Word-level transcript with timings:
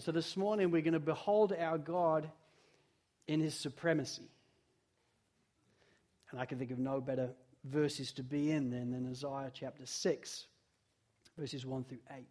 So 0.00 0.12
this 0.12 0.34
morning 0.34 0.70
we're 0.70 0.80
going 0.80 0.94
to 0.94 1.00
behold 1.00 1.52
our 1.52 1.76
God 1.76 2.30
in 3.28 3.38
his 3.38 3.54
supremacy. 3.54 4.30
And 6.30 6.40
I 6.40 6.46
can 6.46 6.58
think 6.58 6.70
of 6.70 6.78
no 6.78 7.02
better 7.02 7.28
verses 7.64 8.10
to 8.12 8.22
be 8.22 8.50
in 8.50 8.70
then 8.70 8.92
than 8.92 9.06
Isaiah 9.10 9.50
chapter 9.52 9.84
6, 9.84 10.46
verses 11.38 11.66
1 11.66 11.84
through 11.84 11.98
8. 12.16 12.24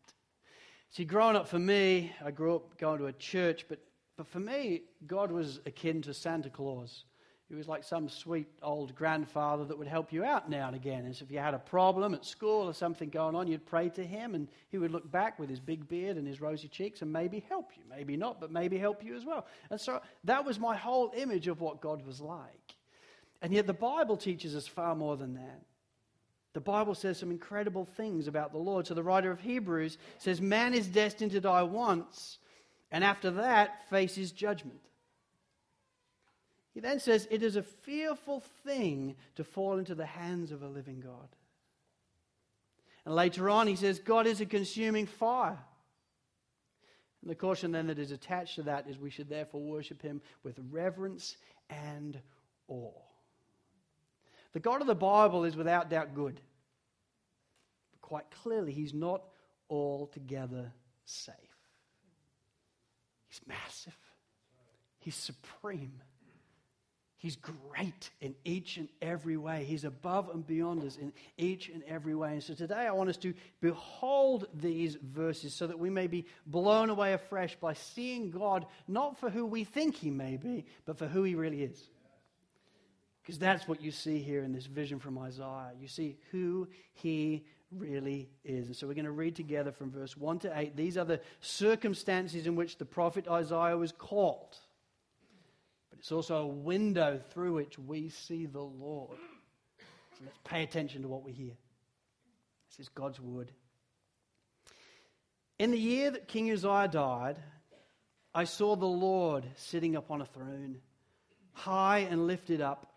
See, 0.90 1.06
growing 1.06 1.36
up 1.36 1.48
for 1.48 1.60
me, 1.60 2.12
I 2.26 2.32
grew 2.32 2.56
up 2.56 2.76
going 2.80 2.98
to 3.00 3.06
a 3.06 3.14
church, 3.14 3.66
but, 3.70 3.78
but 4.18 4.26
for 4.26 4.40
me, 4.40 4.82
God 5.06 5.32
was 5.32 5.60
akin 5.68 6.02
to 6.04 6.14
Santa 6.14 6.50
Claus. 6.50 7.04
He 7.50 7.56
was 7.56 7.68
like 7.68 7.84
some 7.84 8.10
sweet 8.10 8.48
old 8.62 8.94
grandfather 8.94 9.66
that 9.66 9.78
would 9.78 9.88
help 9.88 10.14
you 10.14 10.24
out 10.24 10.52
now 10.52 10.68
and 10.68 10.76
again. 10.76 11.08
As 11.08 11.20
if 11.22 11.32
you 11.32 11.40
had 11.40 11.56
a 11.56 11.60
problem 11.60 12.14
at 12.14 12.24
school 12.24 12.70
or 12.70 12.76
something 12.76 13.10
going 13.10 13.36
on, 13.36 13.48
you'd 13.48 13.66
pray 13.66 13.90
to 13.90 14.06
him 14.06 14.36
and 14.36 14.48
he 14.70 14.78
would 14.78 14.92
look 14.92 15.12
back 15.12 15.40
with 15.40 15.50
his 15.50 15.60
big 15.60 15.88
beard 15.90 16.16
and 16.16 16.28
his 16.28 16.40
rosy 16.40 16.68
cheeks 16.68 17.02
and 17.02 17.12
maybe 17.12 17.44
help 17.50 17.72
you. 17.76 17.82
Maybe 17.90 18.16
not, 18.16 18.40
but 18.40 18.52
maybe 18.52 18.78
help 18.78 19.04
you 19.04 19.16
as 19.16 19.26
well. 19.26 19.48
And 19.72 19.82
so 19.82 20.00
that 20.26 20.46
was 20.46 20.60
my 20.60 20.78
whole 20.78 21.12
image 21.18 21.48
of 21.48 21.60
what 21.60 21.82
God 21.82 22.06
was 22.06 22.22
like. 22.22 22.76
And 23.42 23.52
yet 23.52 23.66
the 23.66 23.74
Bible 23.74 24.16
teaches 24.16 24.56
us 24.56 24.68
far 24.68 24.94
more 24.94 25.18
than 25.18 25.34
that. 25.34 25.62
The 26.54 26.62
Bible 26.62 26.94
says 26.94 27.18
some 27.18 27.32
incredible 27.32 27.86
things 27.86 28.28
about 28.28 28.52
the 28.52 28.60
Lord. 28.60 28.86
So 28.86 28.94
the 28.94 29.04
writer 29.04 29.32
of 29.32 29.40
Hebrews 29.40 29.98
says, 30.20 30.40
Man 30.40 30.76
is 30.76 30.88
destined 30.88 31.32
to 31.32 31.42
die 31.42 31.64
once, 31.64 32.38
and 32.92 33.04
after 33.04 33.32
that 33.32 33.90
faces 33.90 34.32
judgment. 34.32 34.89
He 36.80 36.82
then 36.82 37.02
says, 37.02 37.28
It 37.30 37.44
is 37.44 37.58
a 37.58 37.62
fearful 37.62 38.40
thing 38.64 39.18
to 39.36 39.44
fall 39.44 39.80
into 39.80 39.96
the 39.96 40.06
hands 40.06 40.54
of 40.54 40.64
a 40.64 40.68
living 40.70 41.02
God. 41.02 41.28
And 43.04 43.14
later 43.14 43.50
on, 43.50 43.68
he 43.68 43.76
says, 43.76 44.00
God 44.00 44.26
is 44.26 44.40
a 44.40 44.46
consuming 44.46 45.06
fire. 45.06 45.60
And 47.22 47.30
the 47.30 47.36
caution 47.36 47.74
then 47.74 47.88
that 47.88 48.00
is 48.00 48.12
attached 48.12 48.56
to 48.56 48.64
that 48.64 48.88
is 48.88 48.98
we 48.98 49.10
should 49.10 49.28
therefore 49.28 49.60
worship 49.60 50.02
him 50.02 50.22
with 50.42 50.58
reverence 50.72 51.36
and 51.70 52.18
awe. 52.70 52.94
The 54.54 54.62
God 54.62 54.80
of 54.80 54.88
the 54.88 54.96
Bible 54.96 55.44
is 55.44 55.58
without 55.58 55.90
doubt 55.90 56.16
good. 56.16 56.40
But 57.92 58.02
quite 58.02 58.32
clearly, 58.32 58.72
he's 58.72 58.94
not 58.94 59.24
altogether 59.70 60.72
safe. 61.04 61.36
He's 63.28 63.42
massive, 63.46 63.98
he's 65.02 65.16
supreme. 65.16 66.02
He's 67.20 67.36
great 67.36 68.12
in 68.22 68.34
each 68.46 68.78
and 68.78 68.88
every 69.02 69.36
way. 69.36 69.66
He's 69.66 69.84
above 69.84 70.30
and 70.30 70.48
beyond 70.48 70.86
us 70.86 70.96
in 70.96 71.12
each 71.38 71.68
and 71.68 71.84
every 71.84 72.16
way. 72.16 72.32
And 72.32 72.42
so 72.42 72.54
today 72.54 72.88
I 72.88 72.92
want 72.92 73.10
us 73.10 73.18
to 73.18 73.34
behold 73.60 74.48
these 74.54 74.96
verses 74.96 75.54
so 75.54 75.68
that 75.68 75.78
we 75.78 75.90
may 75.90 76.08
be 76.08 76.26
blown 76.46 76.90
away 76.90 77.12
afresh 77.12 77.58
by 77.58 77.74
seeing 77.74 78.32
God 78.32 78.66
not 78.88 79.20
for 79.20 79.30
who 79.30 79.46
we 79.46 79.66
think 79.66 79.98
He 79.98 80.10
may 80.10 80.38
be, 80.38 80.64
but 80.86 80.98
for 80.98 81.08
who 81.08 81.24
He 81.24 81.36
really 81.36 81.62
is. 81.62 81.90
Because 83.22 83.38
that's 83.38 83.68
what 83.68 83.82
you 83.82 83.92
see 83.92 84.20
here 84.20 84.42
in 84.42 84.54
this 84.54 84.66
vision 84.66 84.98
from 84.98 85.18
Isaiah. 85.18 85.74
You 85.78 85.90
see 85.90 86.16
who 86.32 86.70
He 86.94 87.44
really 87.70 88.30
is. 88.46 88.68
And 88.68 88.76
so 88.78 88.88
we're 88.88 88.94
going 88.94 89.04
to 89.04 89.12
read 89.12 89.36
together 89.36 89.74
from 89.74 89.92
verse 89.92 90.16
1 90.16 90.40
to 90.40 90.58
8. 90.58 90.74
These 90.74 90.98
are 90.98 91.04
the 91.04 91.20
circumstances 91.42 92.48
in 92.48 92.56
which 92.56 92.78
the 92.78 92.86
prophet 92.86 93.28
Isaiah 93.28 93.76
was 93.76 93.92
called. 93.92 94.56
It's 96.00 96.14
also 96.14 96.44
a 96.44 96.48
window 96.48 97.20
through 97.32 97.56
which 97.56 97.78
we 97.78 98.08
see 98.08 98.46
the 98.46 98.62
Lord. 98.62 99.18
So 100.18 100.24
let's 100.24 100.40
pay 100.46 100.64
attention 100.64 101.02
to 101.02 101.10
what 101.10 101.24
we 101.24 101.34
hear. 101.34 101.52
This 102.70 102.86
is 102.86 102.90
God's 102.90 103.20
word. 103.20 103.52
In 105.60 105.72
the 105.72 105.78
year 105.78 106.10
that 106.10 106.30
King 106.30 106.50
Uzziah 106.52 106.88
died, 106.88 107.38
I 108.34 108.46
saw 108.46 108.78
the 108.78 108.86
Lord 108.86 109.44
sitting 109.58 109.98
upon 109.98 110.22
a 110.22 110.26
throne, 110.26 110.78
high 111.52 112.00
and 112.00 112.28
lifted 112.28 112.62
up, 112.62 112.94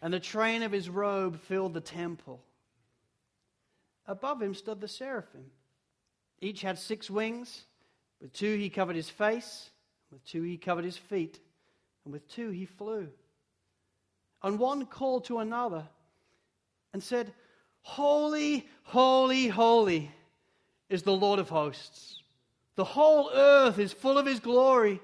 and 0.00 0.14
the 0.14 0.18
train 0.18 0.62
of 0.62 0.72
his 0.72 0.88
robe 0.88 1.38
filled 1.38 1.74
the 1.74 1.82
temple. 1.82 2.42
Above 4.06 4.40
him 4.40 4.54
stood 4.54 4.80
the 4.80 4.88
seraphim. 4.88 5.50
Each 6.40 6.62
had 6.62 6.78
six 6.78 7.10
wings. 7.10 7.66
With 8.22 8.32
two 8.32 8.56
he 8.56 8.70
covered 8.70 8.96
his 8.96 9.10
face, 9.10 9.68
with 10.10 10.24
two 10.24 10.42
he 10.42 10.56
covered 10.56 10.86
his 10.86 10.96
feet 10.96 11.38
and 12.04 12.12
with 12.12 12.28
two 12.28 12.50
he 12.50 12.66
flew. 12.66 13.08
And 14.42 14.58
one 14.58 14.86
called 14.86 15.26
to 15.26 15.38
another 15.38 15.86
and 16.92 17.02
said, 17.02 17.32
Holy, 17.82 18.66
holy, 18.82 19.48
holy 19.48 20.10
is 20.88 21.02
the 21.02 21.12
Lord 21.12 21.38
of 21.38 21.48
hosts. 21.48 22.22
The 22.74 22.84
whole 22.84 23.30
earth 23.32 23.78
is 23.78 23.92
full 23.92 24.18
of 24.18 24.26
his 24.26 24.40
glory. 24.40 25.00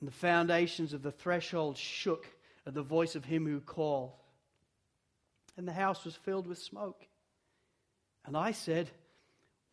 And 0.00 0.08
the 0.08 0.14
foundations 0.14 0.92
of 0.92 1.02
the 1.02 1.12
threshold 1.12 1.76
shook 1.76 2.26
at 2.66 2.74
the 2.74 2.82
voice 2.82 3.14
of 3.14 3.24
him 3.24 3.46
who 3.46 3.60
called. 3.60 4.12
And 5.56 5.66
the 5.66 5.72
house 5.72 6.04
was 6.04 6.14
filled 6.14 6.46
with 6.46 6.58
smoke. 6.58 7.06
And 8.24 8.36
I 8.36 8.52
said, 8.52 8.90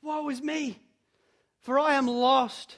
Woe 0.01 0.29
is 0.29 0.41
me, 0.41 0.79
for 1.59 1.77
I 1.77 1.95
am 1.95 2.07
lost 2.07 2.77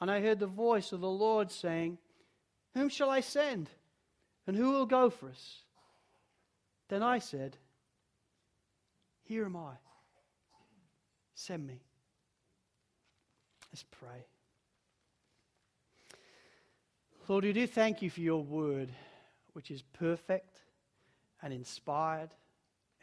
And 0.00 0.10
I 0.10 0.20
heard 0.20 0.38
the 0.38 0.46
voice 0.46 0.92
of 0.92 1.00
the 1.00 1.10
Lord 1.10 1.50
saying, 1.50 1.98
Whom 2.74 2.88
shall 2.88 3.10
I 3.10 3.20
send? 3.20 3.68
And 4.46 4.56
who 4.56 4.70
will 4.70 4.86
go 4.86 5.10
for 5.10 5.28
us? 5.28 5.62
Then 6.88 7.02
I 7.02 7.18
said, 7.18 7.56
Here 9.24 9.44
am 9.44 9.56
I. 9.56 9.74
Send 11.34 11.66
me. 11.66 11.82
Let's 13.72 13.84
pray. 13.90 14.26
Lord, 17.28 17.44
we 17.44 17.52
do 17.52 17.66
thank 17.66 18.00
you 18.00 18.08
for 18.08 18.20
your 18.20 18.42
word, 18.42 18.88
which 19.52 19.70
is 19.70 19.82
perfect 19.82 20.62
and 21.42 21.52
inspired 21.52 22.30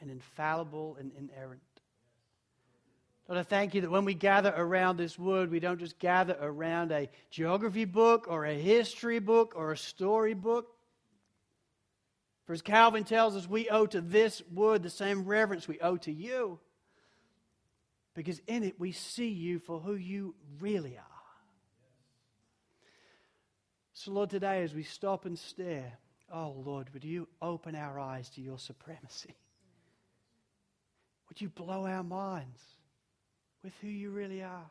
and 0.01 0.09
infallible 0.09 0.97
and 0.99 1.11
inerrant. 1.17 1.61
Lord, 3.27 3.39
I 3.39 3.43
thank 3.43 3.73
you 3.73 3.81
that 3.81 3.89
when 3.89 4.05
we 4.05 4.13
gather 4.13 4.53
around 4.55 4.97
this 4.97 5.17
word, 5.17 5.49
we 5.49 5.59
don't 5.59 5.79
just 5.79 5.97
gather 5.97 6.37
around 6.39 6.91
a 6.91 7.09
geography 7.31 7.85
book 7.85 8.27
or 8.29 8.45
a 8.45 8.53
history 8.53 9.19
book 9.19 9.53
or 9.55 9.71
a 9.71 9.77
story 9.77 10.35
book. 10.35 10.67
For 12.45 12.53
as 12.53 12.61
Calvin 12.61 13.03
tells 13.03 13.35
us, 13.35 13.49
we 13.49 13.69
owe 13.69 13.87
to 13.87 14.01
this 14.01 14.43
word 14.53 14.83
the 14.83 14.91
same 14.91 15.25
reverence 15.25 15.67
we 15.67 15.79
owe 15.79 15.97
to 15.97 16.11
you. 16.11 16.59
Because 18.13 18.39
in 18.45 18.63
it 18.63 18.79
we 18.79 18.91
see 18.91 19.29
you 19.29 19.57
for 19.57 19.79
who 19.79 19.95
you 19.95 20.35
really 20.59 20.95
are. 20.95 21.03
So, 23.93 24.11
Lord, 24.11 24.29
today 24.29 24.61
as 24.61 24.75
we 24.75 24.83
stop 24.83 25.25
and 25.25 25.39
stare, 25.39 25.93
oh 26.31 26.53
Lord, 26.63 26.93
would 26.93 27.03
you 27.03 27.27
open 27.41 27.75
our 27.75 27.99
eyes 27.99 28.29
to 28.31 28.41
your 28.41 28.59
supremacy? 28.59 29.33
Would 31.27 31.41
you 31.41 31.49
blow 31.49 31.87
our 31.87 32.03
minds? 32.03 32.61
With 33.65 33.73
who 33.81 33.87
you 33.87 34.11
really 34.11 34.43
are? 34.43 34.69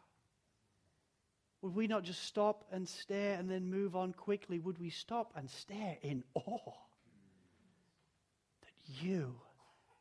Would 1.62 1.74
we 1.74 1.88
not 1.88 2.04
just 2.04 2.22
stop 2.22 2.64
and 2.70 2.88
stare 2.88 3.36
and 3.36 3.50
then 3.50 3.68
move 3.68 3.96
on 3.96 4.12
quickly? 4.12 4.60
Would 4.60 4.78
we 4.78 4.90
stop 4.90 5.32
and 5.34 5.50
stare 5.50 5.96
in 6.00 6.22
awe 6.34 6.72
that 8.60 9.02
you 9.02 9.34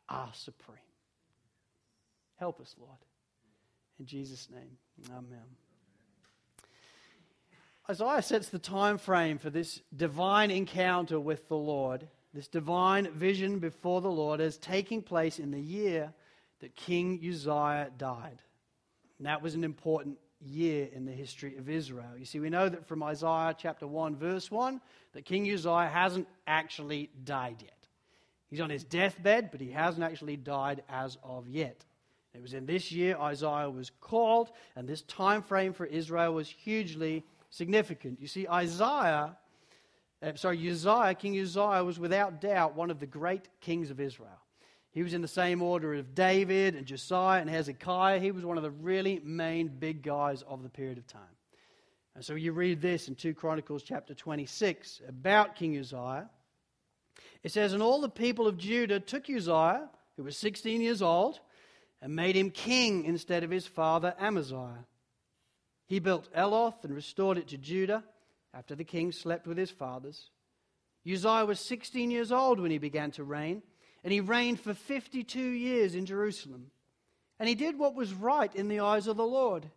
are 0.07 0.29
supreme? 0.33 0.77
Help 2.35 2.61
us, 2.61 2.75
Lord. 2.79 2.99
In 3.99 4.05
Jesus' 4.05 4.47
name, 4.53 4.77
amen. 5.09 5.45
Isaiah 7.89 8.21
sets 8.21 8.49
the 8.49 8.59
time 8.59 8.99
frame 8.99 9.39
for 9.39 9.49
this 9.49 9.81
divine 9.95 10.51
encounter 10.51 11.19
with 11.19 11.47
the 11.47 11.57
Lord, 11.57 12.07
this 12.31 12.47
divine 12.47 13.11
vision 13.11 13.57
before 13.57 14.01
the 14.01 14.11
Lord, 14.11 14.39
as 14.39 14.57
taking 14.57 15.01
place 15.01 15.39
in 15.39 15.49
the 15.49 15.61
year 15.61 16.13
that 16.59 16.75
King 16.75 17.19
Uzziah 17.27 17.89
died. 17.97 18.41
And 19.23 19.29
that 19.29 19.41
was 19.41 19.55
an 19.55 19.63
important 19.63 20.17
year 20.41 20.89
in 20.91 21.05
the 21.05 21.13
history 21.13 21.55
of 21.55 21.69
Israel. 21.69 22.17
You 22.19 22.25
see, 22.25 22.41
we 22.41 22.49
know 22.49 22.67
that 22.67 22.85
from 22.85 23.01
Isaiah 23.01 23.55
chapter 23.57 23.87
1, 23.87 24.17
verse 24.17 24.51
1, 24.51 24.81
that 25.13 25.23
King 25.23 25.49
Uzziah 25.49 25.89
hasn't 25.89 26.27
actually 26.45 27.09
died 27.23 27.61
yet. 27.61 27.87
He's 28.49 28.59
on 28.59 28.69
his 28.69 28.83
deathbed, 28.83 29.49
but 29.49 29.61
he 29.61 29.71
hasn't 29.71 30.03
actually 30.03 30.35
died 30.35 30.83
as 30.89 31.17
of 31.23 31.47
yet. 31.47 31.85
It 32.33 32.41
was 32.41 32.53
in 32.53 32.65
this 32.65 32.91
year 32.91 33.15
Isaiah 33.17 33.69
was 33.69 33.91
called, 34.01 34.51
and 34.75 34.89
this 34.89 35.03
time 35.03 35.41
frame 35.41 35.71
for 35.71 35.85
Israel 35.85 36.33
was 36.33 36.49
hugely 36.49 37.23
significant. 37.49 38.19
You 38.19 38.27
see, 38.27 38.45
Isaiah, 38.45 39.37
uh, 40.21 40.35
sorry, 40.35 40.69
Uzziah, 40.69 41.13
King 41.13 41.39
Uzziah, 41.39 41.85
was 41.85 41.97
without 41.97 42.41
doubt 42.41 42.75
one 42.75 42.91
of 42.91 42.99
the 42.99 43.07
great 43.07 43.47
kings 43.61 43.89
of 43.89 44.01
Israel. 44.01 44.42
He 44.93 45.01
was 45.01 45.15
in 45.15 45.21
the 45.21 45.27
same 45.27 45.63
order 45.63 45.95
of 45.95 46.13
David 46.13 46.75
and 46.75 46.85
Josiah 46.85 47.41
and 47.41 47.49
Hezekiah. 47.49 48.19
He 48.19 48.31
was 48.31 48.45
one 48.45 48.57
of 48.57 48.63
the 48.63 48.71
really 48.71 49.19
main 49.23 49.67
big 49.67 50.03
guys 50.03 50.43
of 50.43 50.61
the 50.61 50.69
period 50.69 50.99
of 50.99 51.07
time. 51.07 51.21
And 52.15 52.23
so 52.23 52.35
you 52.35 52.51
read 52.51 52.79
this 52.79 53.07
in 53.07 53.15
2 53.15 53.33
Chronicles 53.33 53.81
chapter 53.81 54.13
26 54.13 55.01
about 55.09 55.55
King 55.55 55.77
Uzziah. 55.79 56.29
It 57.41 57.51
says, 57.51 57.73
And 57.73 57.81
all 57.81 58.01
the 58.01 58.09
people 58.09 58.47
of 58.47 58.57
Judah 58.57 58.99
took 58.99 59.29
Uzziah, 59.29 59.89
who 60.15 60.23
was 60.23 60.37
16 60.37 60.79
years 60.79 61.01
old, 61.01 61.39
and 61.99 62.15
made 62.15 62.35
him 62.35 62.51
king 62.51 63.05
instead 63.05 63.43
of 63.43 63.49
his 63.49 63.65
father 63.65 64.13
Amaziah. 64.19 64.85
He 65.87 65.99
built 65.99 66.29
Eloth 66.35 66.83
and 66.83 66.93
restored 66.93 67.39
it 67.39 67.47
to 67.47 67.57
Judah 67.57 68.03
after 68.53 68.75
the 68.75 68.83
king 68.83 69.11
slept 69.11 69.47
with 69.47 69.57
his 69.57 69.71
fathers. 69.71 70.29
Uzziah 71.11 71.45
was 71.45 71.59
16 71.59 72.11
years 72.11 72.31
old 72.31 72.59
when 72.59 72.71
he 72.71 72.77
began 72.77 73.09
to 73.11 73.23
reign, 73.23 73.63
and 74.03 74.11
he 74.11 74.19
reigned 74.19 74.59
for 74.59 74.73
52 74.73 75.39
years 75.39 75.95
in 75.95 76.05
Jerusalem. 76.05 76.71
And 77.39 77.49
he 77.49 77.55
did 77.55 77.77
what 77.77 77.95
was 77.95 78.13
right 78.13 78.53
in 78.55 78.67
the 78.67 78.81
eyes 78.81 79.07
of 79.07 79.17
the 79.17 79.25
Lord, 79.25 79.69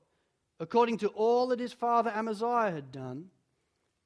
according 0.61 0.99
to 0.99 1.09
all 1.09 1.49
that 1.49 1.61
his 1.61 1.73
father 1.73 2.11
Amaziah 2.11 2.73
had 2.73 2.93
done. 2.93 3.31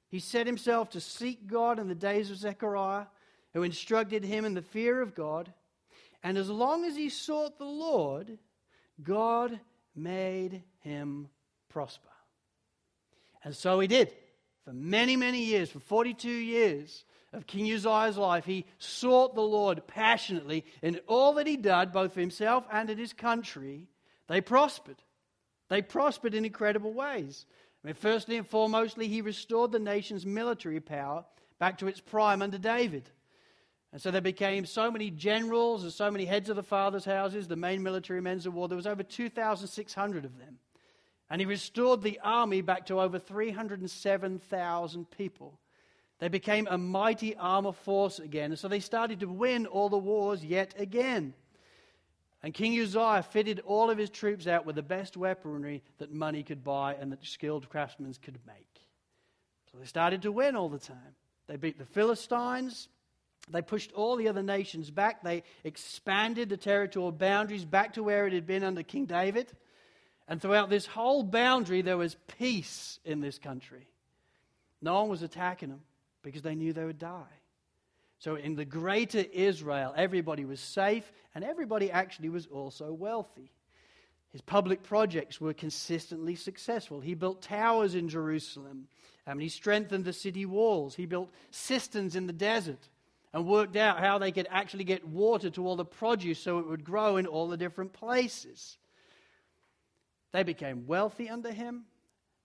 He 0.09 0.19
set 0.19 0.47
himself 0.47 0.91
to 0.91 1.01
seek 1.01 1.47
God 1.47 1.79
in 1.79 1.89
the 1.89 1.95
days 1.95 2.31
of 2.31 2.37
Zechariah, 2.37 3.07
who 3.55 3.63
instructed 3.63 4.25
him 4.25 4.45
in 4.45 4.55
the 4.55 4.63
fear 4.63 5.01
of 5.01 5.15
God 5.15 5.53
and 6.23 6.37
as 6.37 6.51
long 6.51 6.85
as 6.85 6.97
he 6.97 7.09
sought 7.09 7.59
the 7.59 7.65
Lord, 7.65 8.39
God 9.03 9.59
made 9.95 10.63
him 10.81 11.29
prosper. 11.69 12.09
And 13.43 13.57
so 13.57 13.81
he 13.81 13.89
did. 13.89 14.13
For 14.65 14.73
many, 14.73 15.17
many 15.17 15.43
years, 15.43 15.71
for 15.71 15.81
42 15.81 16.29
years 16.29 17.05
of 17.33 17.47
King 17.47 17.73
Uzziah's 17.73 18.19
life, 18.19 18.45
he 18.45 18.67
sought 18.79 19.35
the 19.35 19.41
Lord 19.41 19.87
passionately 19.87 20.65
and 20.83 21.01
all 21.07 21.35
that 21.35 21.47
he 21.47 21.57
did, 21.57 21.93
both 21.93 22.15
for 22.15 22.21
himself 22.21 22.65
and 22.73 22.91
in 22.91 22.99
his 22.99 23.13
country. 23.13 23.87
They 24.29 24.41
prospered. 24.41 25.03
They 25.69 25.83
prospered 25.83 26.35
in 26.35 26.45
incredible 26.45 26.93
ways. 26.93 27.47
I 27.83 27.89
mean, 27.89 27.95
firstly 27.95 28.37
and 28.37 28.49
foremostly, 28.49 29.09
he 29.09 29.23
restored 29.23 29.73
the 29.73 29.79
nation's 29.79 30.27
military 30.27 30.81
power 30.81 31.25
back 31.59 31.79
to 31.79 31.87
its 31.89 32.01
prime 32.01 32.43
under 32.43 32.59
David. 32.59 33.09
And 33.93 34.01
so 34.01 34.11
there 34.11 34.21
became 34.21 34.67
so 34.67 34.91
many 34.91 35.11
generals 35.11 35.83
and 35.83 35.93
so 35.93 36.11
many 36.11 36.25
heads 36.25 36.49
of 36.49 36.57
the 36.57 36.63
fathers' 36.63 37.05
houses, 37.05 37.49
the 37.49 37.57
main 37.57 37.83
military 37.83 38.21
men 38.21 38.39
of 38.39 38.55
war. 38.55 38.69
There 38.69 38.77
was 38.77 38.87
over 38.87 39.03
2,600 39.03 40.25
of 40.25 40.39
them. 40.39 40.59
And 41.29 41.41
he 41.41 41.47
restored 41.47 42.03
the 42.03 42.21
army 42.23 42.61
back 42.61 42.87
to 42.87 43.01
over 43.01 43.19
307,000 43.19 45.11
people. 45.11 45.59
They 46.21 46.29
became 46.29 46.69
a 46.71 46.77
mighty 46.79 47.35
armor 47.35 47.73
force 47.73 48.19
again. 48.19 48.51
And 48.51 48.59
so 48.59 48.69
they 48.69 48.81
started 48.81 49.21
to 49.21 49.27
win 49.27 49.67
all 49.67 49.89
the 49.89 49.99
wars 49.99 50.45
yet 50.45 50.75
again. 50.79 51.33
And 52.43 52.55
King 52.55 52.79
Uzziah 52.79 53.23
fitted 53.23 53.61
all 53.65 53.91
of 53.91 53.99
his 53.99 54.11
troops 54.11 54.47
out 54.47 54.67
with 54.67 54.77
the 54.77 54.83
best 54.83 55.17
weaponry 55.17 55.83
that 55.99 56.13
money 56.13 56.43
could 56.43 56.63
buy 56.63 56.95
and 56.95 57.11
that 57.11 57.25
skilled 57.25 57.69
craftsmen 57.69 58.15
could 58.23 58.39
make. 58.47 58.81
So 59.73 59.79
they 59.79 59.87
started 59.87 60.23
to 60.23 60.33
win 60.33 60.57
all 60.57 60.69
the 60.69 60.79
time. 60.79 61.15
They 61.47 61.57
beat 61.57 61.79
the 61.79 61.87
Philistines, 61.87 62.89
they 63.51 63.63
pushed 63.63 63.93
all 63.93 64.17
the 64.17 64.29
other 64.29 64.43
nations 64.43 64.91
back. 64.91 65.25
They 65.25 65.43
expanded 65.65 66.51
the 66.51 66.57
territorial 66.57 67.11
boundaries 67.11 67.65
back 67.65 67.95
to 67.95 68.03
where 68.03 68.27
it 68.27 68.33
had 68.33 68.47
been 68.47 68.63
under 68.63 68.83
King 68.83 69.07
David. 69.07 69.51
And 70.29 70.41
throughout 70.41 70.71
this 70.71 70.87
whole 70.87 71.25
boundary, 71.25 71.83
there 71.83 71.97
was 71.97 72.17
peace 72.39 73.01
in 73.05 73.21
this 73.21 73.39
country. 73.39 73.89
No 74.81 75.01
one 75.01 75.09
was 75.09 75.23
attacking 75.23 75.71
them 75.71 75.81
because 76.23 76.43
they 76.43 76.55
knew 76.55 76.73
they 76.73 76.85
would 76.85 76.99
die. 76.99 77.41
So, 78.19 78.35
in 78.35 78.55
the 78.55 78.67
greater 78.67 79.25
Israel, 79.33 79.95
everybody 79.97 80.45
was 80.45 80.61
safe 80.61 81.11
and 81.35 81.43
everybody 81.43 81.91
actually 81.91 82.29
was 82.29 82.47
also 82.47 82.93
wealthy. 82.93 83.51
His 84.33 84.43
public 84.43 84.83
projects 84.83 85.41
were 85.41 85.55
consistently 85.55 86.37
successful. 86.37 87.01
He 87.01 87.15
built 87.15 87.43
towers 87.43 87.95
in 87.95 88.09
Jerusalem. 88.09 88.89
and 89.27 89.41
he 89.41 89.49
strengthened 89.49 90.05
the 90.05 90.13
city 90.13 90.45
walls. 90.45 90.95
He 90.95 91.07
built 91.07 91.31
cisterns 91.51 92.17
in 92.17 92.27
the 92.27 92.33
desert 92.33 92.89
and 93.33 93.47
worked 93.47 93.77
out 93.77 94.01
how 94.01 94.19
they 94.19 94.33
could 94.33 94.49
actually 94.51 94.85
get 94.85 95.07
water 95.07 95.51
to 95.51 95.67
all 95.67 95.77
the 95.77 95.85
produce 95.85 96.41
so 96.41 96.59
it 96.59 96.67
would 96.67 96.85
grow 96.85 97.17
in 97.17 97.27
all 97.27 97.49
the 97.49 97.57
different 97.57 97.93
places. 97.93 98.77
They 100.33 100.43
became 100.43 100.87
wealthy 100.87 101.29
under 101.29 101.53
him, 101.53 101.85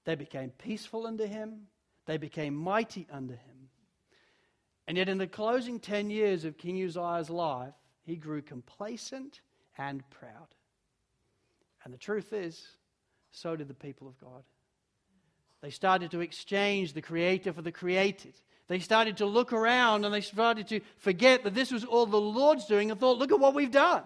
they 0.05 0.15
became 0.15 0.51
peaceful 0.51 1.07
under 1.07 1.25
him, 1.25 1.67
they 2.05 2.17
became 2.17 2.55
mighty 2.55 3.07
under 3.11 3.33
him. 3.33 3.54
And 4.87 4.97
yet, 4.97 5.09
in 5.09 5.17
the 5.17 5.27
closing 5.27 5.79
10 5.79 6.09
years 6.09 6.45
of 6.45 6.57
King 6.57 6.83
Uzziah's 6.83 7.29
life, 7.29 7.73
he 8.03 8.15
grew 8.15 8.41
complacent 8.41 9.41
and 9.77 10.07
proud. 10.11 10.47
And 11.83 11.93
the 11.93 11.97
truth 11.97 12.33
is, 12.33 12.67
so 13.31 13.55
did 13.55 13.67
the 13.67 13.73
people 13.73 14.07
of 14.07 14.19
God. 14.19 14.43
They 15.61 15.69
started 15.71 16.11
to 16.11 16.21
exchange 16.21 16.93
the 16.93 17.01
creator 17.01 17.51
for 17.51 17.61
the 17.61 17.71
created. 17.71 18.35
They 18.67 18.79
started 18.79 19.17
to 19.17 19.25
look 19.25 19.53
around 19.53 20.05
and 20.05 20.13
they 20.13 20.21
started 20.21 20.67
to 20.69 20.81
forget 20.97 21.43
that 21.43 21.53
this 21.53 21.71
was 21.71 21.83
all 21.83 22.05
the 22.05 22.19
Lord's 22.19 22.65
doing 22.65 22.91
and 22.91 22.99
thought, 22.99 23.17
look 23.17 23.31
at 23.31 23.39
what 23.39 23.53
we've 23.53 23.71
done. 23.71 24.03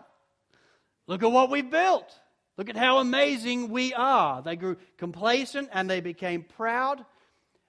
Look 1.08 1.24
at 1.24 1.32
what 1.32 1.50
we've 1.50 1.70
built. 1.70 2.14
Look 2.58 2.70
at 2.70 2.76
how 2.76 3.00
amazing 3.00 3.70
we 3.70 3.94
are. 3.94 4.42
They 4.42 4.58
grew 4.58 4.78
complacent 4.98 5.70
and 5.72 5.90
they 5.90 6.02
became 6.02 6.44
proud. 6.44 7.06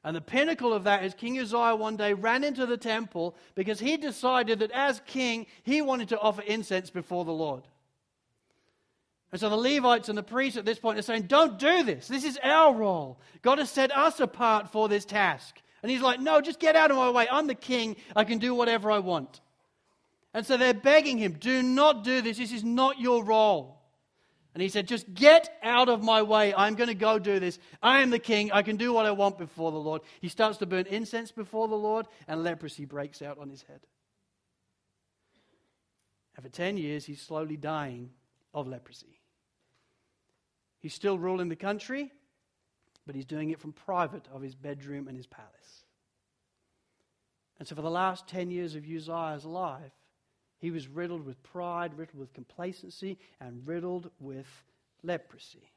And 0.02 0.16
the 0.16 0.20
pinnacle 0.20 0.72
of 0.72 0.84
that 0.84 1.04
is 1.04 1.12
King 1.12 1.38
Uzziah 1.38 1.76
one 1.76 1.96
day 1.96 2.14
ran 2.14 2.42
into 2.42 2.64
the 2.64 2.78
temple 2.78 3.36
because 3.54 3.78
he 3.78 3.98
decided 3.98 4.60
that 4.60 4.70
as 4.70 5.02
king, 5.06 5.46
he 5.62 5.82
wanted 5.82 6.08
to 6.10 6.18
offer 6.18 6.40
incense 6.42 6.88
before 6.88 7.24
the 7.24 7.32
Lord. 7.32 7.64
And 9.32 9.40
so 9.40 9.48
the 9.48 9.56
Levites 9.56 10.08
and 10.08 10.18
the 10.18 10.22
priests 10.22 10.58
at 10.58 10.64
this 10.64 10.78
point 10.78 10.98
are 10.98 11.02
saying, 11.02 11.22
Don't 11.22 11.58
do 11.58 11.82
this. 11.82 12.08
This 12.08 12.24
is 12.24 12.38
our 12.42 12.74
role. 12.74 13.20
God 13.42 13.58
has 13.58 13.70
set 13.70 13.94
us 13.94 14.20
apart 14.20 14.72
for 14.72 14.88
this 14.88 15.04
task. 15.04 15.60
And 15.82 15.90
he's 15.90 16.00
like, 16.00 16.18
No, 16.18 16.40
just 16.40 16.58
get 16.60 16.76
out 16.76 16.90
of 16.90 16.96
my 16.96 17.10
way. 17.10 17.28
I'm 17.30 17.46
the 17.46 17.54
king. 17.54 17.96
I 18.16 18.24
can 18.24 18.38
do 18.38 18.54
whatever 18.54 18.90
I 18.90 18.98
want. 18.98 19.40
And 20.32 20.46
so 20.46 20.56
they're 20.56 20.74
begging 20.74 21.18
him, 21.18 21.36
Do 21.38 21.62
not 21.62 22.04
do 22.04 22.22
this. 22.22 22.38
This 22.38 22.52
is 22.52 22.64
not 22.64 22.98
your 22.98 23.22
role. 23.22 23.79
And 24.54 24.62
he 24.62 24.68
said, 24.68 24.88
Just 24.88 25.12
get 25.14 25.58
out 25.62 25.88
of 25.88 26.02
my 26.02 26.22
way. 26.22 26.52
I'm 26.54 26.74
going 26.74 26.88
to 26.88 26.94
go 26.94 27.18
do 27.18 27.38
this. 27.38 27.58
I 27.82 28.00
am 28.00 28.10
the 28.10 28.18
king. 28.18 28.50
I 28.52 28.62
can 28.62 28.76
do 28.76 28.92
what 28.92 29.06
I 29.06 29.12
want 29.12 29.38
before 29.38 29.70
the 29.70 29.78
Lord. 29.78 30.02
He 30.20 30.28
starts 30.28 30.58
to 30.58 30.66
burn 30.66 30.86
incense 30.86 31.30
before 31.30 31.68
the 31.68 31.76
Lord, 31.76 32.06
and 32.26 32.42
leprosy 32.42 32.84
breaks 32.84 33.22
out 33.22 33.38
on 33.38 33.48
his 33.48 33.62
head. 33.62 33.80
And 36.36 36.44
for 36.44 36.50
10 36.50 36.76
years, 36.76 37.04
he's 37.04 37.22
slowly 37.22 37.56
dying 37.56 38.10
of 38.52 38.66
leprosy. 38.66 39.20
He's 40.80 40.94
still 40.94 41.18
ruling 41.18 41.48
the 41.48 41.56
country, 41.56 42.10
but 43.06 43.14
he's 43.14 43.26
doing 43.26 43.50
it 43.50 43.60
from 43.60 43.72
private 43.72 44.26
of 44.32 44.42
his 44.42 44.54
bedroom 44.54 45.06
and 45.06 45.16
his 45.16 45.26
palace. 45.26 45.84
And 47.58 47.68
so, 47.68 47.76
for 47.76 47.82
the 47.82 47.90
last 47.90 48.26
10 48.26 48.50
years 48.50 48.74
of 48.74 48.84
Uzziah's 48.84 49.44
life, 49.44 49.92
he 50.60 50.70
was 50.70 50.88
riddled 50.88 51.26
with 51.26 51.42
pride, 51.42 51.96
riddled 51.96 52.18
with 52.18 52.32
complacency, 52.32 53.18
and 53.40 53.66
riddled 53.66 54.10
with 54.20 54.46
leprosy. 55.02 55.70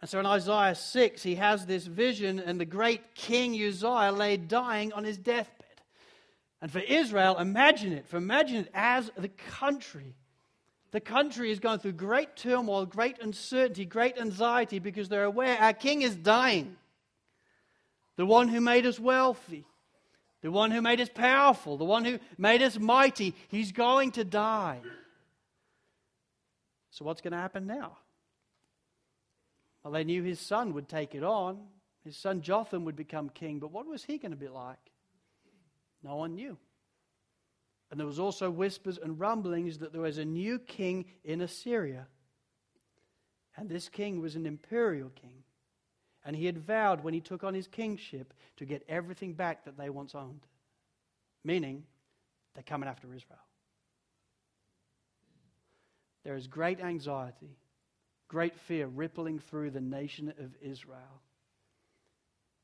And 0.00 0.08
so 0.08 0.20
in 0.20 0.26
Isaiah 0.26 0.74
6, 0.74 1.22
he 1.22 1.34
has 1.36 1.66
this 1.66 1.86
vision, 1.86 2.38
and 2.38 2.60
the 2.60 2.64
great 2.64 3.14
king 3.14 3.54
Uzziah 3.54 4.12
lay 4.12 4.36
dying 4.36 4.92
on 4.92 5.04
his 5.04 5.16
deathbed. 5.16 5.66
And 6.60 6.70
for 6.70 6.80
Israel, 6.80 7.38
imagine 7.38 7.92
it, 7.92 8.06
for 8.06 8.16
imagine 8.16 8.56
it 8.56 8.70
as 8.74 9.10
the 9.16 9.28
country 9.28 10.14
the 10.94 11.00
country 11.00 11.50
is 11.50 11.58
going 11.58 11.80
through 11.80 11.94
great 11.94 12.36
turmoil, 12.36 12.86
great 12.86 13.20
uncertainty, 13.20 13.84
great 13.84 14.16
anxiety 14.16 14.78
because 14.78 15.08
they're 15.08 15.24
aware 15.24 15.58
our 15.58 15.72
king 15.72 16.02
is 16.02 16.14
dying. 16.14 16.76
The 18.14 18.24
one 18.24 18.46
who 18.46 18.60
made 18.60 18.86
us 18.86 19.00
wealthy, 19.00 19.64
the 20.44 20.52
one 20.52 20.70
who 20.70 20.82
made 20.82 21.00
us 21.00 21.08
powerful, 21.08 21.78
the 21.78 21.86
one 21.86 22.04
who 22.04 22.18
made 22.36 22.60
us 22.60 22.78
mighty, 22.78 23.34
he's 23.48 23.72
going 23.72 24.10
to 24.12 24.24
die. 24.24 24.78
So, 26.90 27.06
what's 27.06 27.22
going 27.22 27.32
to 27.32 27.38
happen 27.38 27.66
now? 27.66 27.96
Well, 29.82 29.94
they 29.94 30.04
knew 30.04 30.22
his 30.22 30.38
son 30.38 30.74
would 30.74 30.86
take 30.86 31.14
it 31.14 31.24
on. 31.24 31.60
His 32.04 32.18
son 32.18 32.42
Jotham 32.42 32.84
would 32.84 32.94
become 32.94 33.30
king, 33.30 33.58
but 33.58 33.72
what 33.72 33.86
was 33.86 34.04
he 34.04 34.18
going 34.18 34.32
to 34.32 34.36
be 34.36 34.48
like? 34.48 34.76
No 36.02 36.16
one 36.16 36.34
knew. 36.34 36.58
And 37.90 37.98
there 37.98 38.06
was 38.06 38.18
also 38.18 38.50
whispers 38.50 38.98
and 38.98 39.18
rumblings 39.18 39.78
that 39.78 39.92
there 39.92 40.02
was 40.02 40.18
a 40.18 40.26
new 40.26 40.58
king 40.58 41.06
in 41.24 41.40
Assyria. 41.40 42.06
And 43.56 43.70
this 43.70 43.88
king 43.88 44.20
was 44.20 44.36
an 44.36 44.44
imperial 44.44 45.08
king. 45.08 45.42
And 46.24 46.34
he 46.34 46.46
had 46.46 46.58
vowed 46.58 47.04
when 47.04 47.14
he 47.14 47.20
took 47.20 47.44
on 47.44 47.54
his 47.54 47.68
kingship 47.68 48.32
to 48.56 48.64
get 48.64 48.84
everything 48.88 49.34
back 49.34 49.64
that 49.64 49.76
they 49.76 49.90
once 49.90 50.14
owned. 50.14 50.46
Meaning, 51.44 51.84
they're 52.54 52.62
coming 52.62 52.88
after 52.88 53.08
Israel. 53.14 53.38
there 56.24 56.36
is 56.36 56.46
great 56.46 56.80
anxiety, 56.80 57.58
great 58.28 58.56
fear 58.60 58.86
rippling 58.86 59.38
through 59.38 59.70
the 59.70 59.80
nation 59.80 60.32
of 60.38 60.56
Israel. 60.62 61.20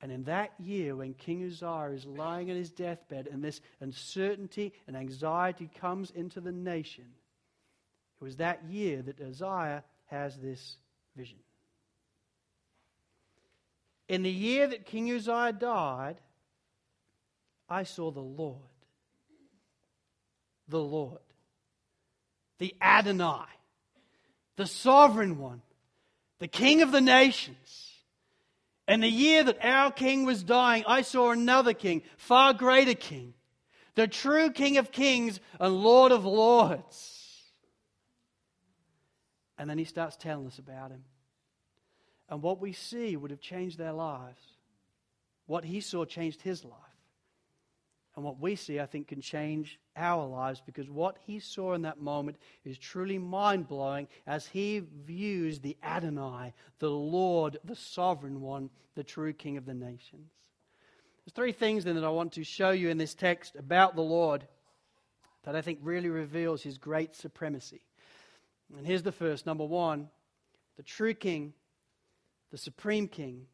And 0.00 0.10
in 0.10 0.24
that 0.24 0.52
year, 0.58 0.96
when 0.96 1.12
King 1.12 1.44
Uzziah 1.44 1.94
is 1.94 2.06
lying 2.06 2.50
on 2.50 2.56
his 2.56 2.70
deathbed 2.70 3.28
and 3.30 3.44
this 3.44 3.60
uncertainty 3.80 4.72
and 4.86 4.96
anxiety 4.96 5.68
comes 5.78 6.10
into 6.10 6.40
the 6.40 6.52
nation, 6.52 7.04
it 8.18 8.24
was 8.24 8.36
that 8.36 8.64
year 8.64 9.02
that 9.02 9.20
Uzziah 9.20 9.84
has 10.06 10.38
this 10.38 10.78
vision. 11.16 11.38
In 14.10 14.24
the 14.24 14.30
year 14.30 14.66
that 14.66 14.86
King 14.86 15.08
Uzziah 15.08 15.52
died, 15.52 16.16
I 17.68 17.84
saw 17.84 18.10
the 18.10 18.18
Lord. 18.18 18.58
The 20.66 20.80
Lord. 20.80 21.20
The 22.58 22.74
Adonai. 22.82 23.46
The 24.56 24.66
sovereign 24.66 25.38
one. 25.38 25.62
The 26.40 26.48
King 26.48 26.82
of 26.82 26.90
the 26.90 27.00
nations 27.00 27.90
and 28.88 29.00
the 29.00 29.08
year 29.08 29.44
that 29.44 29.64
our 29.64 29.92
king 29.92 30.24
was 30.24 30.42
dying, 30.42 30.82
I 30.88 31.02
saw 31.02 31.30
another 31.30 31.72
king, 31.72 32.02
far 32.16 32.52
greater 32.52 32.94
king, 32.94 33.34
the 33.94 34.08
true 34.08 34.50
King 34.50 34.78
of 34.78 34.90
kings 34.90 35.38
and 35.60 35.76
Lord 35.76 36.10
of 36.10 36.24
lords. 36.24 37.44
And 39.56 39.70
then 39.70 39.78
he 39.78 39.84
starts 39.84 40.16
telling 40.16 40.48
us 40.48 40.58
about 40.58 40.90
him. 40.90 41.04
And 42.30 42.42
what 42.42 42.60
we 42.60 42.72
see 42.72 43.16
would 43.16 43.32
have 43.32 43.40
changed 43.40 43.76
their 43.76 43.92
lives. 43.92 44.40
What 45.46 45.64
he 45.64 45.80
saw 45.80 46.04
changed 46.04 46.40
his 46.42 46.64
life. 46.64 46.74
And 48.16 48.24
what 48.24 48.40
we 48.40 48.56
see, 48.56 48.80
I 48.80 48.86
think, 48.86 49.08
can 49.08 49.20
change 49.20 49.78
our 49.96 50.26
lives 50.26 50.62
because 50.64 50.88
what 50.88 51.16
he 51.26 51.40
saw 51.40 51.74
in 51.74 51.82
that 51.82 52.00
moment 52.00 52.38
is 52.64 52.78
truly 52.78 53.18
mind 53.18 53.68
blowing 53.68 54.08
as 54.26 54.46
he 54.46 54.82
views 55.04 55.60
the 55.60 55.76
Adonai, 55.82 56.52
the 56.78 56.90
Lord, 56.90 57.58
the 57.64 57.76
sovereign 57.76 58.40
one, 58.40 58.70
the 58.94 59.04
true 59.04 59.32
King 59.32 59.56
of 59.56 59.66
the 59.66 59.74
nations. 59.74 60.30
There's 61.24 61.34
three 61.34 61.52
things 61.52 61.84
then 61.84 61.94
that 61.94 62.04
I 62.04 62.10
want 62.10 62.32
to 62.32 62.44
show 62.44 62.70
you 62.70 62.88
in 62.88 62.98
this 62.98 63.14
text 63.14 63.56
about 63.56 63.94
the 63.94 64.02
Lord 64.02 64.46
that 65.44 65.56
I 65.56 65.62
think 65.62 65.78
really 65.82 66.08
reveals 66.08 66.62
his 66.62 66.78
great 66.78 67.14
supremacy. 67.14 67.82
And 68.76 68.86
here's 68.86 69.02
the 69.02 69.12
first 69.12 69.46
number 69.46 69.64
one 69.64 70.08
the 70.76 70.82
true 70.82 71.14
King, 71.14 71.52
the 72.50 72.58
supreme 72.58 73.08
King, 73.08 73.46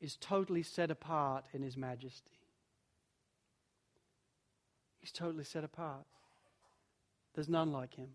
is 0.00 0.16
totally 0.16 0.62
set 0.62 0.90
apart 0.90 1.46
in 1.52 1.62
his 1.62 1.76
majesty. 1.76 2.38
He's 5.00 5.12
totally 5.12 5.44
set 5.44 5.64
apart. 5.64 6.04
There's 7.34 7.48
none 7.48 7.72
like 7.72 7.94
him 7.94 8.10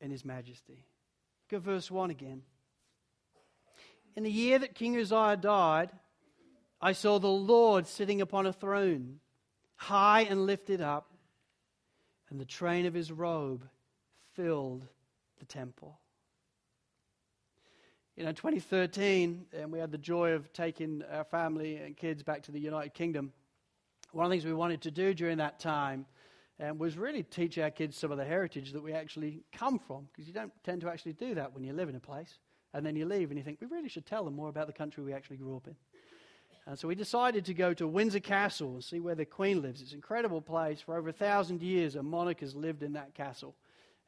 in 0.00 0.10
his 0.10 0.24
majesty. 0.24 0.84
Go 1.50 1.58
verse 1.58 1.90
1 1.90 2.10
again. 2.10 2.42
In 4.16 4.24
the 4.24 4.30
year 4.30 4.58
that 4.58 4.74
King 4.74 4.96
Uzziah 4.96 5.36
died, 5.36 5.90
I 6.80 6.92
saw 6.92 7.18
the 7.18 7.28
Lord 7.28 7.86
sitting 7.86 8.20
upon 8.20 8.46
a 8.46 8.52
throne, 8.52 9.20
high 9.76 10.22
and 10.22 10.46
lifted 10.46 10.80
up, 10.80 11.12
and 12.28 12.40
the 12.40 12.44
train 12.44 12.86
of 12.86 12.94
his 12.94 13.12
robe 13.12 13.68
filled 14.34 14.86
the 15.38 15.44
temple. 15.44 15.98
You 18.16 18.24
know, 18.24 18.32
2013, 18.32 19.46
and 19.52 19.72
we 19.72 19.78
had 19.78 19.90
the 19.90 19.98
joy 19.98 20.32
of 20.32 20.52
taking 20.52 21.02
our 21.10 21.24
family 21.24 21.76
and 21.76 21.96
kids 21.96 22.22
back 22.22 22.42
to 22.42 22.52
the 22.52 22.60
United 22.60 22.94
Kingdom 22.94 23.32
one 24.12 24.26
of 24.26 24.30
the 24.30 24.34
things 24.34 24.44
we 24.44 24.52
wanted 24.52 24.82
to 24.82 24.90
do 24.90 25.14
during 25.14 25.38
that 25.38 25.58
time 25.58 26.06
um, 26.60 26.78
was 26.78 26.96
really 26.96 27.22
teach 27.22 27.58
our 27.58 27.70
kids 27.70 27.96
some 27.96 28.12
of 28.12 28.18
the 28.18 28.24
heritage 28.24 28.72
that 28.72 28.82
we 28.82 28.92
actually 28.92 29.42
come 29.52 29.78
from, 29.78 30.06
because 30.12 30.28
you 30.28 30.34
don't 30.34 30.52
tend 30.62 30.82
to 30.82 30.90
actually 30.90 31.14
do 31.14 31.34
that 31.34 31.52
when 31.54 31.64
you 31.64 31.72
live 31.72 31.88
in 31.88 31.96
a 31.96 32.00
place. 32.00 32.38
And 32.74 32.86
then 32.86 32.96
you 32.96 33.04
leave 33.04 33.30
and 33.30 33.38
you 33.38 33.44
think, 33.44 33.58
we 33.60 33.66
really 33.66 33.88
should 33.88 34.06
tell 34.06 34.24
them 34.24 34.34
more 34.34 34.48
about 34.48 34.66
the 34.66 34.72
country 34.72 35.02
we 35.02 35.12
actually 35.12 35.36
grew 35.38 35.56
up 35.56 35.66
in. 35.66 35.76
And 36.66 36.78
so 36.78 36.88
we 36.88 36.94
decided 36.94 37.44
to 37.46 37.54
go 37.54 37.74
to 37.74 37.88
Windsor 37.88 38.20
Castle 38.20 38.74
and 38.74 38.84
see 38.84 39.00
where 39.00 39.14
the 39.14 39.24
Queen 39.24 39.60
lives. 39.60 39.82
It's 39.82 39.90
an 39.90 39.96
incredible 39.96 40.40
place. 40.40 40.80
For 40.80 40.96
over 40.96 41.08
a 41.08 41.12
thousand 41.12 41.60
years, 41.60 41.96
a 41.96 42.02
monarch 42.02 42.40
has 42.40 42.54
lived 42.54 42.82
in 42.82 42.92
that 42.92 43.14
castle 43.14 43.56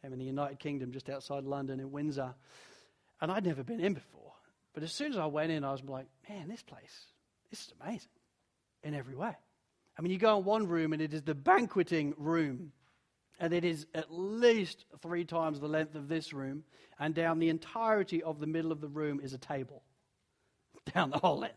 um, 0.04 0.12
in 0.12 0.18
the 0.18 0.24
United 0.24 0.60
Kingdom, 0.60 0.92
just 0.92 1.10
outside 1.10 1.44
London 1.44 1.80
in 1.80 1.90
Windsor. 1.90 2.34
And 3.20 3.30
I'd 3.30 3.44
never 3.44 3.62
been 3.62 3.80
in 3.80 3.94
before. 3.94 4.32
But 4.74 4.82
as 4.82 4.92
soon 4.92 5.12
as 5.12 5.18
I 5.18 5.26
went 5.26 5.52
in, 5.52 5.64
I 5.64 5.72
was 5.72 5.82
like, 5.84 6.06
man, 6.28 6.48
this 6.48 6.62
place, 6.62 7.06
this 7.50 7.60
is 7.60 7.72
amazing 7.80 8.08
in 8.82 8.94
every 8.94 9.14
way. 9.14 9.34
I 9.96 10.02
mean, 10.02 10.12
you 10.12 10.18
go 10.18 10.38
in 10.38 10.44
one 10.44 10.66
room 10.66 10.92
and 10.92 11.00
it 11.00 11.14
is 11.14 11.22
the 11.22 11.34
banqueting 11.34 12.14
room. 12.18 12.72
And 13.40 13.52
it 13.52 13.64
is 13.64 13.86
at 13.94 14.12
least 14.12 14.84
three 15.02 15.24
times 15.24 15.60
the 15.60 15.68
length 15.68 15.94
of 15.94 16.08
this 16.08 16.32
room. 16.32 16.64
And 16.98 17.14
down 17.14 17.38
the 17.38 17.48
entirety 17.48 18.22
of 18.22 18.40
the 18.40 18.46
middle 18.46 18.72
of 18.72 18.80
the 18.80 18.88
room 18.88 19.20
is 19.20 19.32
a 19.32 19.38
table. 19.38 19.82
Down 20.94 21.10
the 21.10 21.18
whole 21.18 21.38
length. 21.38 21.56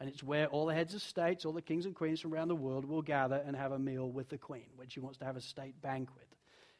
And 0.00 0.08
it's 0.08 0.22
where 0.22 0.46
all 0.46 0.66
the 0.66 0.74
heads 0.74 0.94
of 0.94 1.02
states, 1.02 1.44
all 1.44 1.52
the 1.52 1.62
kings 1.62 1.86
and 1.86 1.94
queens 1.94 2.20
from 2.20 2.32
around 2.32 2.48
the 2.48 2.54
world 2.54 2.84
will 2.84 3.02
gather 3.02 3.42
and 3.46 3.54
have 3.56 3.72
a 3.72 3.78
meal 3.78 4.10
with 4.10 4.28
the 4.28 4.38
queen 4.38 4.66
when 4.76 4.88
she 4.88 5.00
wants 5.00 5.18
to 5.18 5.24
have 5.24 5.36
a 5.36 5.40
state 5.40 5.80
banquet 5.82 6.23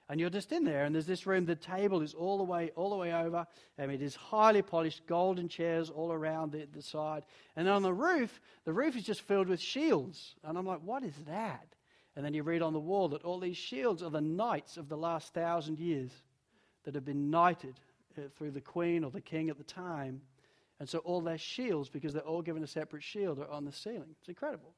and 0.08 0.20
you're 0.20 0.30
just 0.30 0.52
in 0.52 0.64
there 0.64 0.84
and 0.84 0.94
there's 0.94 1.06
this 1.06 1.26
room 1.26 1.46
the 1.46 1.54
table 1.54 2.02
is 2.02 2.12
all 2.12 2.36
the 2.36 2.44
way 2.44 2.70
all 2.76 2.90
the 2.90 2.96
way 2.96 3.12
over 3.12 3.46
and 3.78 3.90
it 3.90 4.02
is 4.02 4.14
highly 4.14 4.60
polished 4.60 5.06
golden 5.06 5.48
chairs 5.48 5.88
all 5.88 6.12
around 6.12 6.52
the, 6.52 6.66
the 6.72 6.82
side. 6.82 7.24
And 7.56 7.68
on 7.68 7.82
the 7.82 7.92
roof 7.92 8.40
the 8.64 8.72
roof 8.72 8.96
is 8.96 9.04
just 9.04 9.22
filled 9.22 9.48
with 9.48 9.60
shields. 9.60 10.34
And 10.44 10.58
i'm 10.58 10.66
like 10.66 10.80
what 10.82 11.04
is 11.04 11.14
that? 11.26 11.66
And 12.16 12.24
then 12.24 12.34
you 12.34 12.42
read 12.42 12.62
on 12.62 12.72
the 12.72 12.80
wall 12.80 13.08
that 13.08 13.24
all 13.24 13.40
these 13.40 13.56
shields 13.56 14.02
are 14.02 14.10
the 14.10 14.20
knights 14.20 14.76
of 14.76 14.88
the 14.88 14.96
last 14.96 15.32
thousand 15.32 15.78
years 15.78 16.10
that 16.84 16.94
have 16.94 17.04
been 17.04 17.30
knighted 17.30 17.80
uh, 18.16 18.22
through 18.36 18.52
the 18.52 18.60
queen 18.60 19.04
or 19.04 19.10
the 19.10 19.20
king 19.20 19.48
at 19.48 19.56
the 19.56 19.64
time. 19.64 20.20
And 20.78 20.88
so 20.88 20.98
all 20.98 21.22
their 21.22 21.38
shields 21.38 21.88
because 21.88 22.12
they're 22.12 22.22
all 22.22 22.42
given 22.42 22.62
a 22.62 22.66
separate 22.66 23.02
shield 23.02 23.38
are 23.38 23.50
on 23.50 23.64
the 23.64 23.72
ceiling. 23.72 24.14
It's 24.20 24.28
incredible. 24.28 24.74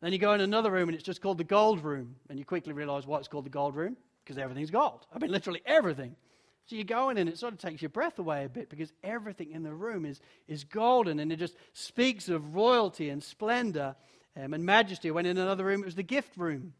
Then 0.00 0.12
you 0.12 0.18
go 0.18 0.32
in 0.32 0.40
another 0.40 0.70
room 0.70 0.88
and 0.88 0.96
it's 0.96 1.04
just 1.04 1.20
called 1.20 1.38
the 1.38 1.44
gold 1.44 1.84
room. 1.84 2.16
And 2.28 2.38
you 2.38 2.44
quickly 2.44 2.72
realize 2.72 3.06
why 3.06 3.18
it's 3.18 3.28
called 3.28 3.46
the 3.46 3.50
gold 3.50 3.76
room 3.76 3.96
because 4.24 4.38
everything's 4.38 4.70
gold. 4.70 5.06
I 5.14 5.18
mean, 5.18 5.30
literally 5.30 5.62
everything. 5.66 6.16
So 6.66 6.76
you 6.76 6.84
go 6.84 7.10
in 7.10 7.18
and 7.18 7.28
it 7.28 7.38
sort 7.38 7.52
of 7.52 7.58
takes 7.58 7.82
your 7.82 7.90
breath 7.90 8.18
away 8.18 8.44
a 8.44 8.48
bit 8.48 8.70
because 8.70 8.92
everything 9.02 9.50
in 9.52 9.62
the 9.62 9.74
room 9.74 10.06
is, 10.06 10.20
is 10.48 10.64
golden 10.64 11.20
and 11.20 11.30
it 11.30 11.36
just 11.36 11.56
speaks 11.74 12.28
of 12.28 12.54
royalty 12.54 13.10
and 13.10 13.22
splendor 13.22 13.96
um, 14.36 14.54
and 14.54 14.64
majesty. 14.64 15.08
I 15.08 15.12
went 15.12 15.26
in 15.26 15.36
another 15.36 15.64
room, 15.64 15.82
it 15.82 15.86
was 15.86 15.94
the 15.94 16.02
gift 16.02 16.36
room. 16.36 16.72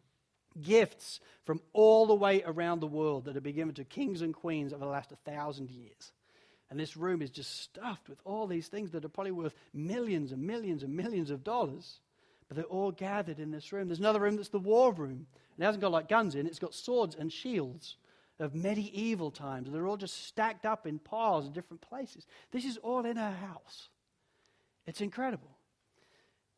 Gifts 0.60 1.20
from 1.44 1.60
all 1.72 2.06
the 2.06 2.14
way 2.14 2.42
around 2.46 2.80
the 2.80 2.86
world 2.86 3.24
that 3.24 3.34
have 3.34 3.42
been 3.42 3.56
given 3.56 3.74
to 3.74 3.84
kings 3.84 4.22
and 4.22 4.32
queens 4.32 4.72
over 4.72 4.84
the 4.84 4.90
last 4.90 5.12
thousand 5.24 5.70
years. 5.70 6.12
And 6.70 6.80
this 6.80 6.96
room 6.96 7.22
is 7.22 7.30
just 7.30 7.60
stuffed 7.60 8.08
with 8.08 8.18
all 8.24 8.46
these 8.46 8.68
things 8.68 8.92
that 8.92 9.04
are 9.04 9.08
probably 9.08 9.32
worth 9.32 9.54
millions 9.74 10.32
and 10.32 10.42
millions 10.42 10.82
and 10.82 10.96
millions 10.96 11.30
of 11.30 11.44
dollars. 11.44 11.98
But 12.48 12.56
they're 12.56 12.64
all 12.66 12.92
gathered 12.92 13.38
in 13.38 13.50
this 13.50 13.72
room. 13.72 13.88
There's 13.88 13.98
another 13.98 14.20
room 14.20 14.36
that's 14.36 14.48
the 14.48 14.58
war 14.58 14.92
room. 14.92 15.26
It 15.58 15.64
hasn't 15.64 15.82
got 15.82 15.92
like 15.92 16.08
guns 16.08 16.34
in, 16.34 16.46
it's 16.46 16.58
got 16.58 16.74
swords 16.74 17.14
and 17.14 17.32
shields 17.32 17.96
of 18.40 18.54
medieval 18.54 19.30
times. 19.30 19.70
They're 19.70 19.86
all 19.86 19.96
just 19.96 20.26
stacked 20.26 20.66
up 20.66 20.86
in 20.86 20.98
piles 20.98 21.46
in 21.46 21.52
different 21.52 21.80
places. 21.80 22.26
This 22.50 22.64
is 22.64 22.76
all 22.78 23.04
in 23.04 23.16
her 23.16 23.30
house. 23.30 23.88
It's 24.86 25.00
incredible. 25.00 25.50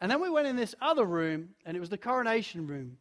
And 0.01 0.11
then 0.11 0.21
we 0.21 0.31
went 0.31 0.47
in 0.47 0.57
this 0.57 0.75
other 0.81 1.05
room, 1.05 1.51
and 1.65 1.77
it 1.77 1.81
was 1.81 1.91
the 1.91 1.99
coronation 1.99 2.67
room. 2.67 2.99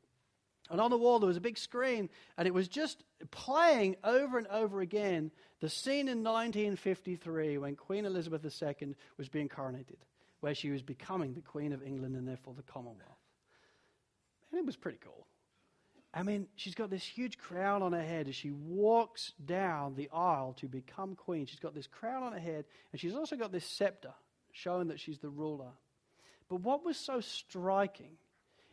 And 0.69 0.81
on 0.81 0.89
the 0.89 0.97
wall, 0.97 1.19
there 1.19 1.27
was 1.27 1.37
a 1.37 1.41
big 1.41 1.57
screen, 1.57 2.09
and 2.37 2.47
it 2.47 2.53
was 2.53 2.67
just 2.67 3.03
playing 3.31 3.97
over 4.03 4.37
and 4.37 4.47
over 4.47 4.81
again 4.81 5.31
the 5.59 5.69
scene 5.69 6.07
in 6.07 6.23
1953 6.23 7.57
when 7.57 7.75
Queen 7.75 8.05
Elizabeth 8.05 8.43
II 8.43 8.95
was 9.17 9.29
being 9.29 9.49
coronated, 9.49 9.97
where 10.39 10.55
she 10.55 10.71
was 10.71 10.81
becoming 10.81 11.33
the 11.33 11.41
Queen 11.41 11.71
of 11.71 11.83
England 11.83 12.15
and 12.15 12.27
therefore 12.27 12.53
the 12.55 12.63
Commonwealth. 12.63 13.19
And 14.51 14.59
it 14.59 14.65
was 14.65 14.75
pretty 14.75 14.99
cool. 15.03 15.27
I 16.17 16.24
mean, 16.24 16.48
she's 16.55 16.75
got 16.75 16.89
this 16.89 17.03
huge 17.03 17.38
crown 17.38 17.84
on 17.84 17.91
her 17.91 18.01
head 18.01 18.29
as 18.29 18.36
she 18.36 18.51
walks 18.51 19.34
down 19.43 19.95
the 19.95 20.10
aisle 20.13 20.53
to 20.60 20.67
become 20.67 21.13
queen. 21.13 21.45
She's 21.45 21.60
got 21.60 21.75
this 21.75 21.88
crown 21.88 22.24
on 22.24 22.31
her 22.31 22.39
head, 22.39 22.63
and 22.93 23.01
she's 23.01 23.15
also 23.15 23.36
got 23.36 23.51
this 23.51 23.65
scepter 23.65 24.13
showing 24.53 24.88
that 24.88 25.00
she's 25.00 25.19
the 25.19 25.29
ruler. 25.29 25.72
But 26.48 26.62
what 26.62 26.86
was 26.86 26.95
so 26.95 27.19
striking 27.19 28.12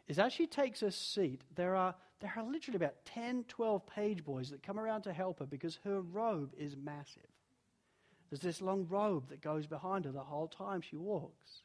is 0.06 0.20
as 0.20 0.32
she 0.32 0.46
takes 0.46 0.80
her 0.80 0.92
seat, 0.92 1.42
there 1.56 1.74
are, 1.74 1.96
there 2.20 2.32
are 2.36 2.44
literally 2.44 2.76
about 2.76 3.04
10, 3.06 3.44
12 3.48 3.86
page 3.88 4.24
boys 4.24 4.50
that 4.50 4.62
come 4.62 4.78
around 4.78 5.02
to 5.02 5.12
help 5.12 5.40
her 5.40 5.46
because 5.46 5.80
her 5.82 6.00
robe 6.00 6.52
is 6.56 6.76
massive. 6.76 7.22
There's 8.30 8.40
this 8.40 8.62
long 8.62 8.86
robe 8.88 9.30
that 9.30 9.40
goes 9.40 9.66
behind 9.66 10.04
her 10.04 10.12
the 10.12 10.20
whole 10.20 10.46
time 10.46 10.80
she 10.80 10.96
walks. 10.96 11.62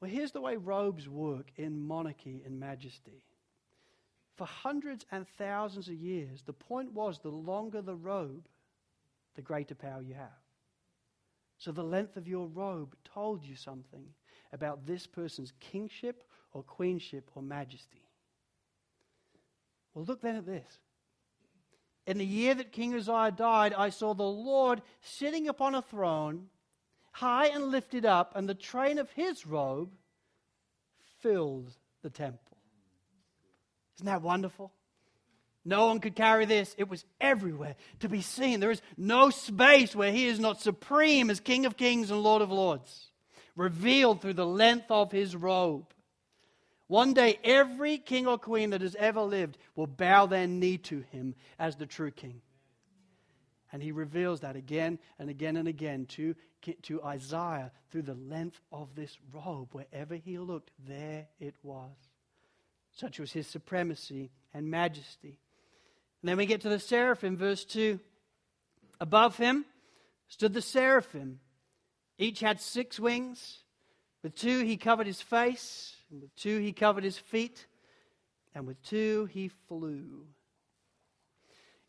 Well, 0.00 0.10
here's 0.10 0.32
the 0.32 0.40
way 0.40 0.56
robes 0.56 1.06
work 1.06 1.50
in 1.56 1.86
monarchy 1.86 2.42
and 2.46 2.58
majesty 2.58 3.25
for 4.36 4.46
hundreds 4.46 5.06
and 5.10 5.26
thousands 5.38 5.88
of 5.88 5.94
years, 5.94 6.42
the 6.42 6.52
point 6.52 6.92
was 6.92 7.18
the 7.18 7.30
longer 7.30 7.80
the 7.80 7.94
robe, 7.94 8.46
the 9.34 9.42
greater 9.42 9.74
power 9.74 10.02
you 10.02 10.14
have. 10.14 10.28
So 11.58 11.72
the 11.72 11.82
length 11.82 12.16
of 12.16 12.28
your 12.28 12.46
robe 12.46 12.94
told 13.04 13.44
you 13.44 13.56
something 13.56 14.04
about 14.52 14.86
this 14.86 15.06
person's 15.06 15.52
kingship 15.58 16.22
or 16.52 16.62
queenship 16.62 17.30
or 17.34 17.42
majesty. 17.42 18.06
Well, 19.94 20.04
look 20.04 20.20
then 20.20 20.36
at 20.36 20.46
this. 20.46 20.78
In 22.06 22.18
the 22.18 22.26
year 22.26 22.54
that 22.54 22.72
King 22.72 22.94
Uzziah 22.94 23.32
died, 23.34 23.72
I 23.72 23.88
saw 23.88 24.14
the 24.14 24.22
Lord 24.22 24.82
sitting 25.00 25.48
upon 25.48 25.74
a 25.74 25.82
throne, 25.82 26.48
high 27.12 27.46
and 27.46 27.64
lifted 27.64 28.04
up, 28.04 28.36
and 28.36 28.48
the 28.48 28.54
train 28.54 28.98
of 28.98 29.10
his 29.12 29.46
robe 29.46 29.90
filled 31.20 31.72
the 32.02 32.10
temple. 32.10 32.55
Isn't 33.96 34.06
that 34.06 34.22
wonderful? 34.22 34.72
No 35.64 35.86
one 35.86 35.98
could 35.98 36.14
carry 36.14 36.44
this. 36.44 36.74
It 36.78 36.88
was 36.88 37.04
everywhere 37.20 37.74
to 38.00 38.08
be 38.08 38.22
seen. 38.22 38.60
There 38.60 38.70
is 38.70 38.82
no 38.96 39.30
space 39.30 39.96
where 39.96 40.12
he 40.12 40.26
is 40.26 40.38
not 40.38 40.60
supreme 40.60 41.28
as 41.28 41.40
King 41.40 41.66
of 41.66 41.76
Kings 41.76 42.10
and 42.10 42.22
Lord 42.22 42.40
of 42.40 42.52
Lords, 42.52 43.10
revealed 43.56 44.20
through 44.20 44.34
the 44.34 44.46
length 44.46 44.90
of 44.90 45.10
his 45.10 45.34
robe. 45.34 45.92
One 46.86 47.14
day, 47.14 47.40
every 47.42 47.98
king 47.98 48.28
or 48.28 48.38
queen 48.38 48.70
that 48.70 48.80
has 48.80 48.94
ever 48.94 49.22
lived 49.22 49.58
will 49.74 49.88
bow 49.88 50.26
their 50.26 50.46
knee 50.46 50.78
to 50.78 51.00
him 51.10 51.34
as 51.58 51.74
the 51.74 51.86
true 51.86 52.12
king. 52.12 52.42
And 53.72 53.82
he 53.82 53.90
reveals 53.90 54.40
that 54.40 54.54
again 54.54 55.00
and 55.18 55.28
again 55.28 55.56
and 55.56 55.66
again 55.66 56.06
to, 56.10 56.36
to 56.82 57.02
Isaiah 57.02 57.72
through 57.90 58.02
the 58.02 58.14
length 58.14 58.60
of 58.70 58.94
this 58.94 59.18
robe. 59.32 59.70
Wherever 59.72 60.14
he 60.14 60.38
looked, 60.38 60.70
there 60.86 61.26
it 61.40 61.56
was. 61.64 61.90
Such 62.96 63.20
was 63.20 63.32
his 63.32 63.46
supremacy 63.46 64.30
and 64.52 64.70
majesty. 64.70 65.38
And 66.22 66.28
then 66.28 66.38
we 66.38 66.46
get 66.46 66.62
to 66.62 66.68
the 66.68 66.80
seraphim, 66.80 67.36
verse 67.36 67.64
2. 67.64 68.00
Above 69.00 69.36
him 69.36 69.66
stood 70.28 70.54
the 70.54 70.62
seraphim. 70.62 71.40
Each 72.18 72.40
had 72.40 72.60
six 72.60 72.98
wings. 72.98 73.58
With 74.22 74.34
two 74.34 74.64
he 74.64 74.76
covered 74.76 75.06
his 75.06 75.20
face, 75.20 75.94
and 76.10 76.20
with 76.20 76.34
two 76.34 76.58
he 76.58 76.72
covered 76.72 77.04
his 77.04 77.18
feet, 77.18 77.66
and 78.54 78.66
with 78.66 78.82
two 78.82 79.26
he 79.26 79.48
flew. 79.68 80.26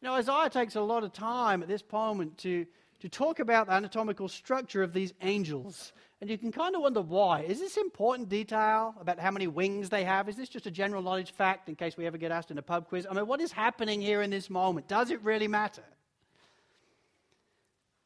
You 0.01 0.03
know, 0.03 0.13
Isaiah 0.13 0.49
takes 0.49 0.75
a 0.75 0.81
lot 0.81 1.03
of 1.03 1.13
time 1.13 1.63
at 1.63 1.67
this 1.67 1.83
moment 1.91 2.37
to, 2.39 2.67
to 2.99 3.09
talk 3.09 3.39
about 3.39 3.67
the 3.67 3.73
anatomical 3.73 4.27
structure 4.27 4.81
of 4.81 4.93
these 4.93 5.13
angels. 5.21 5.93
And 6.19 6.29
you 6.29 6.37
can 6.37 6.51
kind 6.51 6.75
of 6.75 6.81
wonder 6.81 7.01
why. 7.01 7.41
Is 7.41 7.59
this 7.59 7.77
important 7.77 8.27
detail 8.27 8.95
about 8.99 9.19
how 9.19 9.29
many 9.29 9.45
wings 9.45 9.89
they 9.89 10.03
have? 10.03 10.27
Is 10.27 10.35
this 10.35 10.49
just 10.49 10.65
a 10.65 10.71
general 10.71 11.03
knowledge 11.03 11.31
fact 11.31 11.69
in 11.69 11.75
case 11.75 11.95
we 11.95 12.07
ever 12.07 12.17
get 12.17 12.31
asked 12.31 12.49
in 12.49 12.57
a 12.57 12.63
pub 12.63 12.87
quiz? 12.87 13.05
I 13.09 13.13
mean, 13.13 13.27
what 13.27 13.39
is 13.39 13.51
happening 13.51 14.01
here 14.01 14.23
in 14.23 14.31
this 14.31 14.49
moment? 14.49 14.87
Does 14.87 15.11
it 15.11 15.21
really 15.21 15.47
matter? 15.47 15.83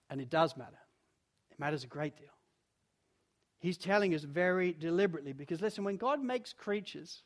And 0.09 0.19
it 0.19 0.29
does 0.29 0.57
matter. 0.57 0.79
It 1.51 1.59
matters 1.59 1.85
a 1.85 1.87
great 1.87 2.17
deal. 2.17 2.27
He's 3.59 3.77
telling 3.77 4.13
us 4.13 4.23
very 4.23 4.73
deliberately 4.73 5.31
because, 5.31 5.61
listen, 5.61 5.85
when 5.85 5.95
God 5.95 6.21
makes 6.21 6.51
creatures, 6.51 7.23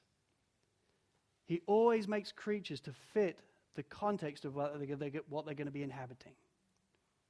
He 1.48 1.62
always 1.66 2.08
makes 2.08 2.32
creatures 2.32 2.80
to 2.82 2.94
fit 3.14 3.40
the 3.76 3.84
context 3.84 4.46
of 4.46 4.56
what 4.56 4.78
they're, 4.78 4.86
going 4.86 5.66
to 5.66 5.72
be 5.72 5.84
inhabiting. 5.84 6.34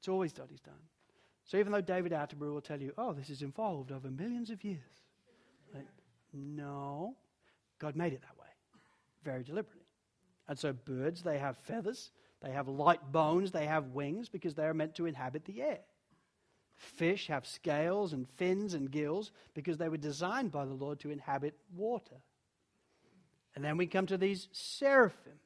It's 0.06 0.10
always 0.12 0.38
what 0.38 0.52
He's 0.52 0.60
done. 0.60 0.76
So 1.46 1.58
even 1.58 1.72
though 1.72 1.82
David 1.82 2.12
Attenborough 2.12 2.54
will 2.54 2.62
tell 2.62 2.80
you, 2.80 2.94
oh, 2.96 3.14
this 3.14 3.32
is 3.32 3.42
involved 3.42 3.92
over 3.92 4.12
millions 4.12 4.52
of 4.52 4.64
years, 4.64 5.02
like, 5.74 5.88
no, 6.32 7.16
God 7.80 7.96
made 7.96 8.14
it 8.14 8.22
that 8.22 8.40
way, 8.40 8.46
very 9.24 9.44
deliberately. 9.44 9.88
And 10.48 10.60
so 10.60 10.74
birds, 10.74 11.24
they 11.24 11.40
have 11.40 11.58
feathers, 11.58 12.12
they 12.44 12.52
have 12.52 12.68
light 12.68 13.12
bones, 13.12 13.52
they 13.52 13.66
have 13.66 13.96
wings 13.96 14.30
because 14.30 14.54
they 14.54 14.66
are 14.66 14.76
meant 14.76 14.94
to 14.94 15.08
inhabit 15.08 15.46
the 15.46 15.64
air. 15.64 15.80
Fish 16.76 17.26
have 17.26 17.48
scales 17.48 18.14
and 18.14 18.30
fins 18.30 18.76
and 18.76 18.92
gills 18.92 19.32
because 19.56 19.80
they 19.80 19.90
were 19.90 19.98
designed 19.98 20.52
by 20.52 20.66
the 20.66 20.74
Lord 20.76 21.00
to 21.00 21.10
inhabit 21.10 21.58
water. 21.76 22.18
And 23.56 23.66
then 23.66 23.76
we 23.76 23.88
come 23.88 24.06
to 24.06 24.20
these 24.20 24.50
seraphim. 24.52 25.40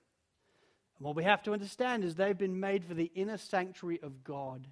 And 0.99 1.05
what 1.05 1.15
we 1.15 1.23
have 1.23 1.41
to 1.43 1.53
understand 1.53 2.03
is 2.03 2.15
they've 2.15 2.37
been 2.37 2.59
made 2.59 2.83
for 2.83 2.93
the 2.93 3.11
inner 3.15 3.37
sanctuary 3.37 3.99
of 4.03 4.23
God. 4.23 4.67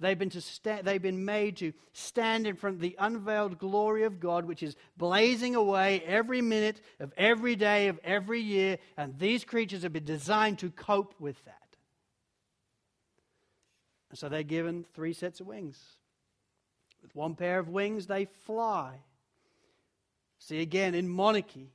They've 0.00 0.18
been, 0.18 0.30
to 0.30 0.40
sta- 0.40 0.82
they've 0.82 1.00
been 1.00 1.24
made 1.24 1.58
to 1.58 1.72
stand 1.92 2.48
in 2.48 2.56
front 2.56 2.76
of 2.76 2.80
the 2.80 2.96
unveiled 2.98 3.58
glory 3.58 4.02
of 4.02 4.18
God, 4.18 4.44
which 4.44 4.62
is 4.62 4.74
blazing 4.96 5.54
away 5.54 6.02
every 6.04 6.42
minute 6.42 6.80
of 6.98 7.12
every 7.16 7.54
day 7.54 7.86
of 7.86 8.00
every 8.02 8.40
year. 8.40 8.78
And 8.96 9.16
these 9.18 9.44
creatures 9.44 9.84
have 9.84 9.92
been 9.92 10.04
designed 10.04 10.58
to 10.58 10.70
cope 10.70 11.14
with 11.20 11.42
that. 11.44 11.54
And 14.10 14.18
so 14.18 14.28
they're 14.28 14.42
given 14.42 14.84
three 14.94 15.12
sets 15.12 15.40
of 15.40 15.46
wings. 15.46 15.80
With 17.00 17.14
one 17.14 17.36
pair 17.36 17.60
of 17.60 17.68
wings, 17.68 18.08
they 18.08 18.24
fly. 18.24 18.96
See, 20.40 20.60
again, 20.60 20.94
in 20.94 21.08
monarchy, 21.08 21.70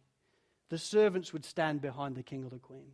the 0.70 0.78
servants 0.78 1.32
would 1.32 1.46
stand 1.46 1.82
behind 1.82 2.16
the 2.16 2.24
king 2.24 2.44
or 2.44 2.50
the 2.50 2.60
queen. 2.60 2.92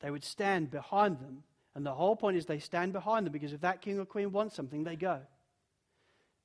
They 0.00 0.10
would 0.10 0.24
stand 0.24 0.70
behind 0.70 1.20
them 1.20 1.44
and 1.74 1.86
the 1.86 1.94
whole 1.94 2.16
point 2.16 2.36
is 2.36 2.46
they 2.46 2.58
stand 2.58 2.92
behind 2.92 3.26
them 3.26 3.32
because 3.32 3.52
if 3.52 3.60
that 3.60 3.80
king 3.80 3.98
or 3.98 4.04
queen 4.04 4.32
wants 4.32 4.56
something, 4.56 4.84
they 4.84 4.96
go. 4.96 5.20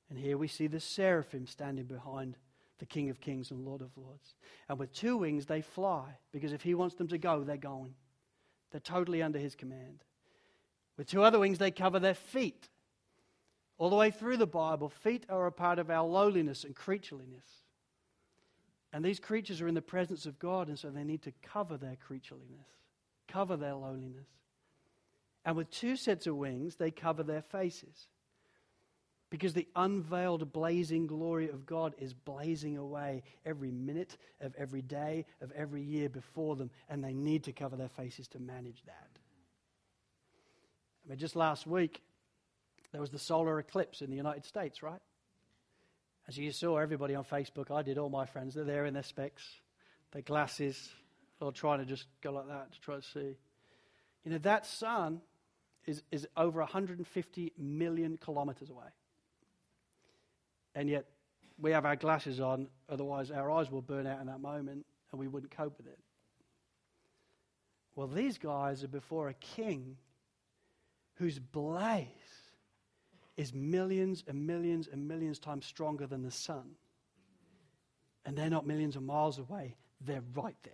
And 0.08 0.18
here 0.18 0.38
we 0.38 0.46
see 0.46 0.68
the 0.68 0.80
seraphim 0.80 1.46
standing 1.46 1.86
behind 1.86 2.36
the 2.78 2.86
King 2.86 3.10
of 3.10 3.20
Kings 3.20 3.50
and 3.50 3.64
Lord 3.64 3.80
of 3.80 3.90
Lords. 3.96 4.34
And 4.68 4.78
with 4.78 4.92
two 4.92 5.16
wings, 5.16 5.46
they 5.46 5.62
fly 5.62 6.04
because 6.30 6.52
if 6.52 6.62
he 6.62 6.74
wants 6.74 6.94
them 6.94 7.08
to 7.08 7.18
go, 7.18 7.42
they're 7.42 7.56
going. 7.56 7.94
They're 8.70 8.80
totally 8.80 9.22
under 9.22 9.38
his 9.38 9.56
command. 9.56 10.04
With 10.96 11.08
two 11.08 11.22
other 11.22 11.38
wings, 11.38 11.58
they 11.58 11.70
cover 11.70 11.98
their 11.98 12.14
feet. 12.14 12.68
All 13.78 13.90
the 13.90 13.96
way 13.96 14.10
through 14.10 14.36
the 14.36 14.46
Bible, 14.46 14.88
feet 14.88 15.26
are 15.28 15.46
a 15.46 15.52
part 15.52 15.78
of 15.78 15.90
our 15.90 16.06
lowliness 16.06 16.64
and 16.64 16.74
creatureliness. 16.74 17.64
And 18.92 19.04
these 19.04 19.20
creatures 19.20 19.60
are 19.60 19.68
in 19.68 19.74
the 19.74 19.82
presence 19.82 20.24
of 20.24 20.38
God, 20.38 20.68
and 20.68 20.78
so 20.78 20.88
they 20.88 21.04
need 21.04 21.22
to 21.22 21.32
cover 21.42 21.76
their 21.76 21.96
creatureliness, 21.96 22.70
cover 23.28 23.56
their 23.56 23.74
loneliness. 23.74 24.28
And 25.44 25.56
with 25.56 25.70
two 25.70 25.96
sets 25.96 26.26
of 26.26 26.36
wings, 26.36 26.76
they 26.76 26.90
cover 26.90 27.22
their 27.22 27.42
faces. 27.42 28.08
Because 29.30 29.54
the 29.54 29.68
unveiled, 29.74 30.52
blazing 30.52 31.06
glory 31.06 31.48
of 31.48 31.66
God 31.66 31.94
is 31.98 32.14
blazing 32.14 32.76
away 32.76 33.22
every 33.44 33.70
minute 33.70 34.16
of 34.40 34.54
every 34.56 34.82
day 34.82 35.24
of 35.40 35.50
every 35.52 35.82
year 35.82 36.08
before 36.08 36.56
them, 36.56 36.70
and 36.88 37.02
they 37.02 37.12
need 37.12 37.44
to 37.44 37.52
cover 37.52 37.76
their 37.76 37.88
faces 37.88 38.28
to 38.28 38.38
manage 38.38 38.82
that. 38.86 39.08
I 41.04 41.10
mean, 41.10 41.18
just 41.18 41.36
last 41.36 41.66
week, 41.66 42.02
there 42.92 43.00
was 43.00 43.10
the 43.10 43.18
solar 43.18 43.58
eclipse 43.58 44.00
in 44.00 44.10
the 44.10 44.16
United 44.16 44.44
States, 44.44 44.82
right? 44.82 45.00
As 46.28 46.36
you 46.38 46.50
saw, 46.50 46.78
everybody 46.78 47.14
on 47.14 47.24
Facebook, 47.24 47.70
I 47.70 47.82
did, 47.82 47.98
all 47.98 48.10
my 48.10 48.26
friends, 48.26 48.54
they're 48.54 48.64
there 48.64 48.86
in 48.86 48.94
their 48.94 49.02
specs, 49.02 49.44
their 50.12 50.22
glasses, 50.22 50.88
all 51.40 51.52
trying 51.52 51.78
to 51.80 51.84
just 51.84 52.06
go 52.22 52.32
like 52.32 52.48
that 52.48 52.72
to 52.72 52.80
try 52.80 52.96
to 52.96 53.02
see. 53.02 53.36
You 54.24 54.32
know, 54.32 54.38
that 54.38 54.66
sun 54.66 55.20
is, 55.86 56.02
is 56.10 56.26
over 56.36 56.60
150 56.60 57.52
million 57.58 58.16
kilometers 58.16 58.70
away. 58.70 58.88
And 60.74 60.88
yet, 60.88 61.06
we 61.58 61.70
have 61.70 61.86
our 61.86 61.96
glasses 61.96 62.40
on, 62.40 62.68
otherwise, 62.88 63.30
our 63.30 63.50
eyes 63.50 63.70
will 63.70 63.82
burn 63.82 64.06
out 64.06 64.20
in 64.20 64.26
that 64.26 64.40
moment 64.40 64.84
and 65.10 65.20
we 65.20 65.28
wouldn't 65.28 65.50
cope 65.50 65.76
with 65.78 65.86
it. 65.86 65.98
Well, 67.94 68.06
these 68.06 68.36
guys 68.36 68.84
are 68.84 68.88
before 68.88 69.28
a 69.28 69.34
king 69.34 69.96
whose 71.14 71.38
blaze 71.38 72.06
is 73.36 73.54
millions 73.54 74.22
and 74.28 74.46
millions 74.46 74.88
and 74.90 75.08
millions 75.08 75.38
times 75.38 75.64
stronger 75.64 76.06
than 76.06 76.22
the 76.22 76.30
sun. 76.30 76.72
And 78.26 78.36
they're 78.36 78.50
not 78.50 78.66
millions 78.66 78.96
of 78.96 79.02
miles 79.02 79.38
away, 79.38 79.76
they're 80.00 80.24
right 80.34 80.56
there. 80.62 80.72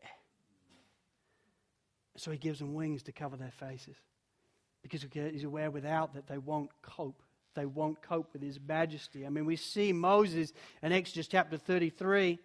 So 2.16 2.30
he 2.30 2.38
gives 2.38 2.58
them 2.58 2.74
wings 2.74 3.02
to 3.04 3.12
cover 3.12 3.36
their 3.36 3.52
faces 3.52 3.96
because 4.82 5.04
he's 5.12 5.44
aware 5.44 5.70
without 5.70 6.14
that 6.14 6.26
they 6.26 6.38
won't 6.38 6.70
cope. 6.82 7.22
They 7.54 7.66
won't 7.66 8.00
cope 8.02 8.32
with 8.32 8.42
his 8.42 8.58
majesty. 8.60 9.26
I 9.26 9.28
mean, 9.28 9.44
we 9.44 9.56
see 9.56 9.92
Moses 9.92 10.52
in 10.82 10.92
Exodus 10.92 11.28
chapter 11.28 11.56
33. 11.56 12.38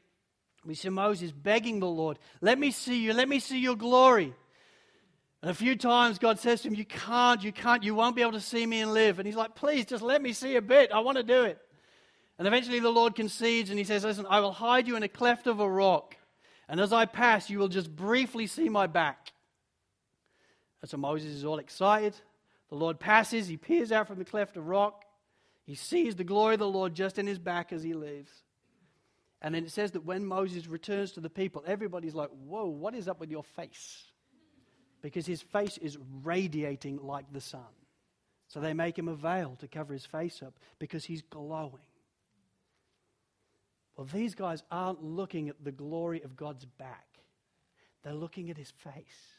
We 0.66 0.76
see 0.76 0.90
Moses 0.90 1.32
begging 1.32 1.80
the 1.80 1.88
Lord, 1.88 2.20
Let 2.42 2.60
me 2.60 2.72
see 2.72 3.02
you, 3.02 3.14
let 3.14 3.30
me 3.30 3.40
see 3.40 3.60
your 3.60 3.76
glory. 3.76 4.34
And 5.42 5.52
a 5.52 5.54
few 5.54 5.76
times 5.76 6.20
God 6.20 6.40
says 6.40 6.62
to 6.62 6.68
him, 6.68 6.76
You 6.76 6.84
can't, 6.84 7.42
you 7.44 7.54
can't, 7.54 7.84
you 7.84 7.96
won't 7.96 8.16
be 8.16 8.22
able 8.22 8.34
to 8.34 8.42
see 8.42 8.66
me 8.66 8.82
and 8.82 8.94
live. 8.94 9.20
And 9.20 9.26
he's 9.26 9.36
like, 9.36 9.56
Please, 9.56 9.86
just 9.86 10.04
let 10.04 10.22
me 10.22 10.34
see 10.34 10.56
a 10.56 10.62
bit. 10.62 10.92
I 10.92 11.00
want 11.00 11.18
to 11.18 11.24
do 11.24 11.44
it. 11.44 11.60
And 12.38 12.48
eventually 12.48 12.80
the 12.80 12.90
Lord 12.90 13.16
concedes 13.16 13.70
and 13.70 13.80
he 13.80 13.86
says, 13.86 14.04
Listen, 14.04 14.26
I 14.30 14.42
will 14.42 14.52
hide 14.52 14.88
you 14.88 14.96
in 14.96 15.04
a 15.04 15.08
cleft 15.08 15.48
of 15.48 15.60
a 15.60 15.70
rock. 15.70 16.16
And 16.68 16.82
as 16.82 16.92
I 16.92 17.06
pass, 17.06 17.50
you 17.50 17.60
will 17.60 17.70
just 17.70 17.96
briefly 17.96 18.46
see 18.48 18.68
my 18.68 18.88
back. 18.88 19.32
And 20.82 20.90
so 20.90 20.98
Moses 20.98 21.32
is 21.32 21.46
all 21.46 21.60
excited. 21.60 22.16
The 22.70 22.76
Lord 22.76 23.00
passes, 23.00 23.48
he 23.48 23.58
peers 23.58 23.92
out 23.92 24.08
from 24.08 24.20
the 24.20 24.26
cleft 24.26 24.58
of 24.58 24.68
rock. 24.68 25.06
He 25.66 25.76
sees 25.76 26.16
the 26.16 26.24
glory 26.24 26.56
of 26.56 26.60
the 26.60 26.68
Lord 26.68 26.94
just 26.94 27.18
in 27.18 27.28
his 27.28 27.40
back 27.40 27.74
as 27.74 27.84
he 27.84 27.94
leaves. 27.94 28.32
And 29.42 29.54
then 29.54 29.64
it 29.64 29.72
says 29.72 29.92
that 29.92 30.06
when 30.06 30.26
Moses 30.26 30.68
returns 30.68 31.12
to 31.14 31.20
the 31.20 31.30
people, 31.30 31.64
everybody's 31.68 32.16
like, 32.16 32.30
Whoa, 32.30 32.66
what 32.66 32.96
is 32.96 33.08
up 33.08 33.20
with 33.20 33.30
your 33.30 33.44
face? 33.44 34.06
Because 35.02 35.26
his 35.26 35.42
face 35.42 35.78
is 35.78 35.98
radiating 36.24 36.98
like 36.98 37.32
the 37.32 37.42
sun. 37.42 37.62
So 38.48 38.60
they 38.60 38.74
make 38.74 38.98
him 38.98 39.08
a 39.08 39.16
veil 39.16 39.56
to 39.60 39.68
cover 39.68 39.94
his 39.94 40.06
face 40.06 40.42
up 40.42 40.58
because 40.80 41.06
he's 41.06 41.22
glowing. 41.22 41.74
Well, 43.96 44.08
these 44.12 44.36
guys 44.36 44.64
aren't 44.72 45.04
looking 45.04 45.50
at 45.50 45.64
the 45.64 45.72
glory 45.72 46.22
of 46.24 46.36
God's 46.36 46.66
back, 46.66 47.06
they're 48.04 48.14
looking 48.14 48.50
at 48.50 48.58
his 48.58 48.72
face. 48.72 49.37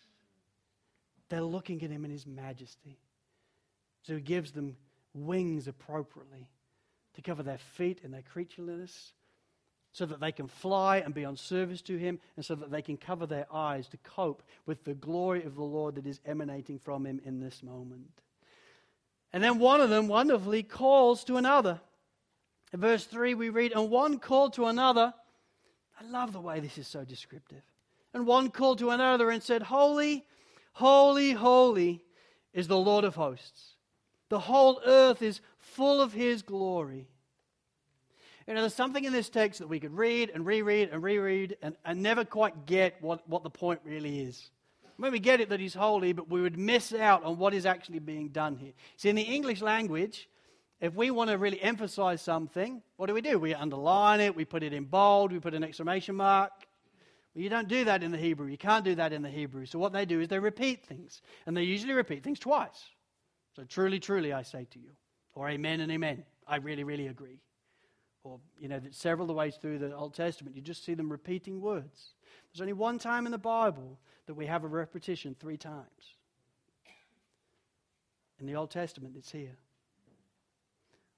They're 1.28 1.42
looking 1.42 1.82
at 1.82 1.90
him 1.90 2.04
in 2.04 2.10
his 2.10 2.26
majesty. 2.26 2.98
So 4.02 4.14
he 4.14 4.20
gives 4.20 4.52
them 4.52 4.76
wings 5.14 5.68
appropriately 5.68 6.48
to 7.14 7.22
cover 7.22 7.42
their 7.42 7.58
feet 7.58 8.00
and 8.04 8.14
their 8.14 8.22
creatureliness, 8.22 9.12
so 9.92 10.06
that 10.06 10.20
they 10.20 10.30
can 10.30 10.46
fly 10.46 10.98
and 10.98 11.12
be 11.12 11.24
on 11.24 11.36
service 11.36 11.82
to 11.82 11.96
him, 11.96 12.20
and 12.36 12.44
so 12.44 12.54
that 12.54 12.70
they 12.70 12.82
can 12.82 12.96
cover 12.96 13.26
their 13.26 13.46
eyes 13.52 13.88
to 13.88 13.96
cope 13.98 14.42
with 14.66 14.84
the 14.84 14.94
glory 14.94 15.42
of 15.42 15.56
the 15.56 15.64
Lord 15.64 15.96
that 15.96 16.06
is 16.06 16.20
emanating 16.24 16.78
from 16.78 17.04
him 17.04 17.20
in 17.24 17.40
this 17.40 17.62
moment. 17.62 18.22
And 19.32 19.42
then 19.42 19.58
one 19.58 19.80
of 19.80 19.90
them 19.90 20.08
wonderfully 20.08 20.62
calls 20.62 21.24
to 21.24 21.36
another. 21.36 21.80
In 22.72 22.80
verse 22.80 23.04
3, 23.04 23.34
we 23.34 23.48
read, 23.48 23.72
And 23.72 23.90
one 23.90 24.18
called 24.18 24.54
to 24.54 24.66
another. 24.66 25.12
I 26.00 26.04
love 26.04 26.32
the 26.32 26.40
way 26.40 26.60
this 26.60 26.78
is 26.78 26.86
so 26.86 27.04
descriptive. 27.04 27.62
And 28.14 28.26
one 28.26 28.50
called 28.50 28.78
to 28.78 28.90
another 28.90 29.30
and 29.30 29.42
said, 29.42 29.62
Holy, 29.62 30.24
holy, 30.78 31.32
holy 31.32 32.04
is 32.52 32.68
the 32.68 32.76
Lord 32.76 33.04
of 33.04 33.16
hosts. 33.16 33.74
The 34.28 34.38
whole 34.38 34.80
earth 34.86 35.22
is 35.22 35.40
full 35.58 36.00
of 36.00 36.12
his 36.12 36.42
glory. 36.42 37.08
You 38.46 38.54
know, 38.54 38.60
there's 38.60 38.74
something 38.74 39.02
in 39.02 39.12
this 39.12 39.28
text 39.28 39.58
that 39.58 39.66
we 39.66 39.80
could 39.80 39.96
read 39.96 40.30
and 40.32 40.46
reread 40.46 40.90
and 40.92 41.02
reread 41.02 41.56
and, 41.62 41.74
and 41.84 42.00
never 42.00 42.24
quite 42.24 42.64
get 42.64 42.94
what, 43.00 43.28
what 43.28 43.42
the 43.42 43.50
point 43.50 43.80
really 43.84 44.20
is. 44.20 44.50
When 44.98 45.10
we 45.10 45.18
get 45.18 45.40
it 45.40 45.48
that 45.48 45.58
he's 45.58 45.74
holy, 45.74 46.12
but 46.12 46.30
we 46.30 46.40
would 46.40 46.56
miss 46.56 46.94
out 46.94 47.24
on 47.24 47.38
what 47.38 47.54
is 47.54 47.66
actually 47.66 47.98
being 47.98 48.28
done 48.28 48.56
here. 48.56 48.72
See, 48.96 49.08
in 49.08 49.16
the 49.16 49.22
English 49.22 49.60
language, 49.60 50.28
if 50.80 50.94
we 50.94 51.10
want 51.10 51.30
to 51.30 51.38
really 51.38 51.60
emphasize 51.60 52.22
something, 52.22 52.82
what 52.96 53.06
do 53.06 53.14
we 53.14 53.20
do? 53.20 53.38
We 53.40 53.52
underline 53.52 54.20
it, 54.20 54.36
we 54.36 54.44
put 54.44 54.62
it 54.62 54.72
in 54.72 54.84
bold, 54.84 55.32
we 55.32 55.40
put 55.40 55.54
an 55.54 55.64
exclamation 55.64 56.14
mark. 56.14 56.67
You 57.34 57.48
don't 57.48 57.68
do 57.68 57.84
that 57.84 58.02
in 58.02 58.10
the 58.10 58.18
Hebrew. 58.18 58.48
You 58.48 58.58
can't 58.58 58.84
do 58.84 58.94
that 58.96 59.12
in 59.12 59.22
the 59.22 59.30
Hebrew. 59.30 59.66
So 59.66 59.78
what 59.78 59.92
they 59.92 60.04
do 60.04 60.20
is 60.20 60.28
they 60.28 60.38
repeat 60.38 60.84
things, 60.84 61.22
and 61.46 61.56
they 61.56 61.62
usually 61.62 61.92
repeat 61.92 62.24
things 62.24 62.38
twice. 62.38 62.86
So 63.54 63.64
truly, 63.64 64.00
truly, 64.00 64.32
I 64.32 64.42
say 64.42 64.66
to 64.70 64.78
you, 64.78 64.90
or 65.34 65.48
amen 65.48 65.80
and 65.80 65.92
amen. 65.92 66.24
I 66.46 66.56
really, 66.56 66.84
really 66.84 67.06
agree. 67.08 67.40
Or, 68.24 68.40
you 68.58 68.68
know, 68.68 68.80
several 68.90 69.24
of 69.24 69.28
the 69.28 69.34
ways 69.34 69.56
through 69.56 69.78
the 69.78 69.94
Old 69.94 70.14
Testament, 70.14 70.56
you 70.56 70.62
just 70.62 70.84
see 70.84 70.94
them 70.94 71.10
repeating 71.10 71.60
words. 71.60 72.14
There's 72.52 72.60
only 72.60 72.72
one 72.72 72.98
time 72.98 73.26
in 73.26 73.32
the 73.32 73.38
Bible 73.38 73.98
that 74.26 74.34
we 74.34 74.46
have 74.46 74.64
a 74.64 74.68
repetition 74.68 75.36
three 75.38 75.56
times. 75.56 76.16
In 78.40 78.46
the 78.46 78.56
Old 78.56 78.70
Testament, 78.70 79.14
it's 79.16 79.30
here. 79.30 79.56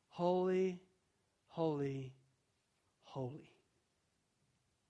Holy, 0.09 0.81
holy, 1.49 2.13
holy 3.03 3.50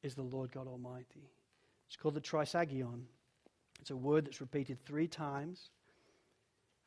is 0.03 0.15
the 0.15 0.23
Lord 0.23 0.53
God 0.53 0.67
Almighty. 0.67 1.31
It's 1.87 1.97
called 1.97 2.15
the 2.15 2.21
Trisagion. 2.21 3.03
It's 3.81 3.91
a 3.91 3.97
word 3.97 4.27
that's 4.27 4.41
repeated 4.41 4.85
three 4.85 5.09
times. 5.09 5.71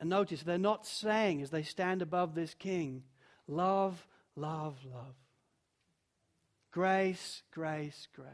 And 0.00 0.10
notice, 0.10 0.42
they're 0.42 0.58
not 0.58 0.86
saying 0.86 1.42
as 1.42 1.50
they 1.50 1.62
stand 1.62 2.02
above 2.02 2.34
this 2.34 2.54
king, 2.54 3.04
love, 3.46 4.06
love, 4.36 4.76
love. 4.84 5.14
Grace, 6.70 7.42
grace, 7.52 8.08
grace. 8.14 8.28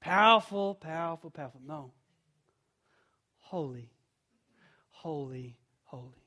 Powerful, 0.00 0.74
powerful, 0.74 1.30
powerful. 1.30 1.60
No. 1.66 1.92
Holy, 3.38 3.90
holy, 4.90 5.56
holy. 5.84 6.24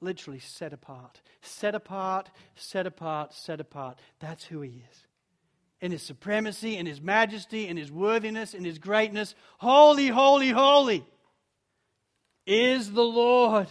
Literally 0.00 0.40
set 0.40 0.72
apart. 0.72 1.20
Set 1.40 1.74
apart, 1.74 2.30
set 2.56 2.86
apart, 2.86 3.32
set 3.32 3.60
apart. 3.60 3.98
That's 4.18 4.44
who 4.44 4.60
he 4.60 4.84
is. 4.90 5.05
In 5.80 5.92
his 5.92 6.02
supremacy, 6.02 6.76
in 6.76 6.86
his 6.86 7.00
majesty, 7.00 7.68
in 7.68 7.76
his 7.76 7.92
worthiness, 7.92 8.54
in 8.54 8.64
his 8.64 8.78
greatness. 8.78 9.34
Holy, 9.58 10.08
holy, 10.08 10.50
holy 10.50 11.04
is 12.46 12.92
the 12.92 13.04
Lord. 13.04 13.68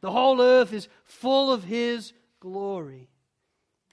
The 0.00 0.10
whole 0.10 0.42
earth 0.42 0.72
is 0.72 0.88
full 1.04 1.52
of 1.52 1.64
his 1.64 2.12
glory. 2.40 3.08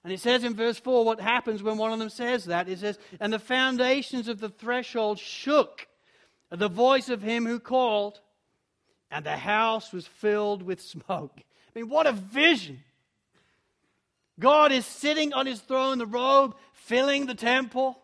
And 0.04 0.12
it 0.12 0.20
says 0.20 0.44
in 0.44 0.56
verse 0.56 0.80
4 0.80 1.06
what 1.06 1.22
happens 1.22 1.62
when 1.62 1.78
one 1.78 1.94
of 1.94 2.00
them 2.00 2.10
says 2.10 2.46
that. 2.46 2.68
It 2.68 2.80
says, 2.80 2.98
And 3.20 3.32
the 3.32 3.40
foundations 3.40 4.28
of 4.28 4.40
the 4.40 4.50
threshold 4.50 5.20
shook 5.20 5.88
at 6.52 6.60
the 6.60 6.68
voice 6.68 7.10
of 7.10 7.22
him 7.22 7.46
who 7.46 7.60
called, 7.60 8.20
and 9.10 9.26
the 9.26 9.38
house 9.38 9.94
was 9.94 10.08
filled 10.08 10.64
with 10.64 10.82
smoke. 10.82 11.34
I 11.38 11.80
mean, 11.80 11.90
what 11.90 12.08
a 12.08 12.12
vision! 12.12 12.84
God 14.42 14.74
is 14.74 14.86
sitting 14.86 15.32
on 15.32 15.46
his 15.46 15.62
throne, 15.62 16.00
the 16.00 16.06
robe 16.06 16.56
filling 16.74 17.28
the 17.28 17.36
temple. 17.36 17.98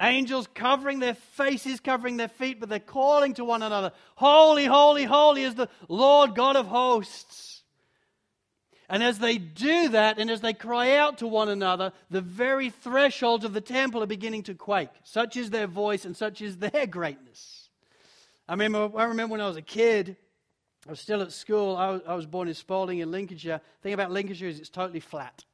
Angels 0.00 0.48
covering 0.54 1.00
their 1.00 1.14
faces, 1.14 1.80
covering 1.80 2.16
their 2.16 2.28
feet, 2.28 2.58
but 2.58 2.70
they're 2.70 2.78
calling 2.78 3.34
to 3.34 3.44
one 3.44 3.62
another 3.62 3.92
Holy, 4.14 4.64
holy, 4.64 5.04
holy 5.04 5.42
is 5.42 5.54
the 5.54 5.68
Lord 5.88 6.34
God 6.34 6.56
of 6.56 6.66
hosts. 6.66 7.62
And 8.88 9.04
as 9.04 9.18
they 9.18 9.38
do 9.38 9.90
that, 9.90 10.18
and 10.18 10.30
as 10.30 10.40
they 10.40 10.52
cry 10.52 10.96
out 10.96 11.18
to 11.18 11.28
one 11.28 11.48
another, 11.48 11.92
the 12.10 12.20
very 12.20 12.70
thresholds 12.70 13.44
of 13.44 13.52
the 13.52 13.60
temple 13.60 14.02
are 14.02 14.06
beginning 14.06 14.42
to 14.44 14.54
quake. 14.54 14.88
Such 15.04 15.36
is 15.36 15.50
their 15.50 15.68
voice 15.68 16.04
and 16.04 16.16
such 16.16 16.40
is 16.40 16.56
their 16.56 16.86
greatness. 16.86 17.68
I 18.48 18.54
remember, 18.54 18.90
I 18.98 19.04
remember 19.04 19.32
when 19.32 19.40
I 19.40 19.46
was 19.46 19.56
a 19.56 19.62
kid, 19.62 20.16
I 20.86 20.90
was 20.90 21.00
still 21.00 21.22
at 21.22 21.32
school. 21.32 21.76
I 21.76 21.90
was, 21.90 22.02
I 22.06 22.14
was 22.14 22.26
born 22.26 22.48
in 22.48 22.54
Spalding 22.54 23.00
in 23.00 23.10
Lincolnshire. 23.10 23.60
The 23.80 23.82
thing 23.82 23.92
about 23.92 24.10
Lincolnshire 24.10 24.48
is 24.48 24.58
it's 24.58 24.70
totally 24.70 25.00
flat. 25.00 25.44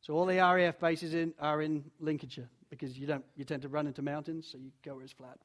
So 0.00 0.14
all 0.14 0.26
the 0.26 0.38
RAF 0.38 0.78
bases 0.78 1.14
in, 1.14 1.32
are 1.38 1.62
in 1.62 1.84
Lincolnshire 2.00 2.48
because 2.70 2.98
you 2.98 3.06
don't 3.06 3.24
you 3.36 3.44
tend 3.44 3.62
to 3.62 3.68
run 3.68 3.86
into 3.86 4.02
mountains, 4.02 4.48
so 4.50 4.58
you 4.58 4.72
go 4.84 4.94
where 4.94 5.04
it's 5.04 5.12
flat. 5.12 5.38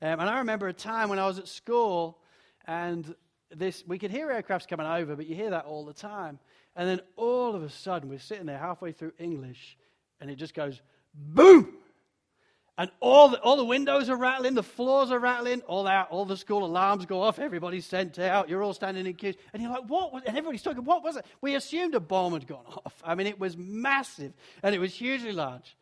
Um, 0.00 0.20
and 0.20 0.30
I 0.30 0.38
remember 0.38 0.68
a 0.68 0.72
time 0.72 1.08
when 1.08 1.18
I 1.18 1.26
was 1.26 1.38
at 1.38 1.48
school, 1.48 2.18
and 2.66 3.14
this 3.54 3.84
we 3.86 3.98
could 3.98 4.10
hear 4.10 4.28
aircrafts 4.28 4.66
coming 4.66 4.86
over, 4.86 5.14
but 5.14 5.26
you 5.26 5.34
hear 5.34 5.50
that 5.50 5.64
all 5.64 5.84
the 5.84 5.92
time. 5.92 6.38
And 6.74 6.88
then 6.88 7.00
all 7.16 7.54
of 7.54 7.62
a 7.62 7.70
sudden, 7.70 8.08
we're 8.08 8.18
sitting 8.18 8.46
there 8.46 8.58
halfway 8.58 8.92
through 8.92 9.12
English, 9.18 9.76
and 10.20 10.30
it 10.30 10.36
just 10.36 10.54
goes 10.54 10.80
boom. 11.14 11.74
And 12.78 12.92
all 13.00 13.30
the, 13.30 13.40
all 13.40 13.56
the 13.56 13.64
windows 13.64 14.08
are 14.08 14.16
rattling, 14.16 14.54
the 14.54 14.62
floors 14.62 15.10
are 15.10 15.18
rattling, 15.18 15.62
all 15.62 15.84
that, 15.84 16.06
all 16.10 16.24
the 16.24 16.36
school 16.36 16.64
alarms 16.64 17.06
go 17.06 17.20
off, 17.20 17.40
everybody's 17.40 17.84
sent 17.84 18.20
out, 18.20 18.48
you're 18.48 18.62
all 18.62 18.72
standing 18.72 19.04
in 19.04 19.14
queues. 19.14 19.34
And 19.52 19.60
you're 19.60 19.72
like, 19.72 19.90
what 19.90 20.12
was 20.12 20.22
And 20.24 20.36
everybody's 20.36 20.62
talking, 20.62 20.84
what 20.84 21.02
was 21.02 21.16
it? 21.16 21.26
We 21.40 21.56
assumed 21.56 21.96
a 21.96 22.00
bomb 22.00 22.34
had 22.34 22.46
gone 22.46 22.64
off. 22.66 23.02
I 23.04 23.16
mean, 23.16 23.26
it 23.26 23.40
was 23.40 23.56
massive, 23.56 24.32
and 24.62 24.76
it 24.76 24.78
was 24.78 24.94
hugely 24.94 25.32
large. 25.32 25.76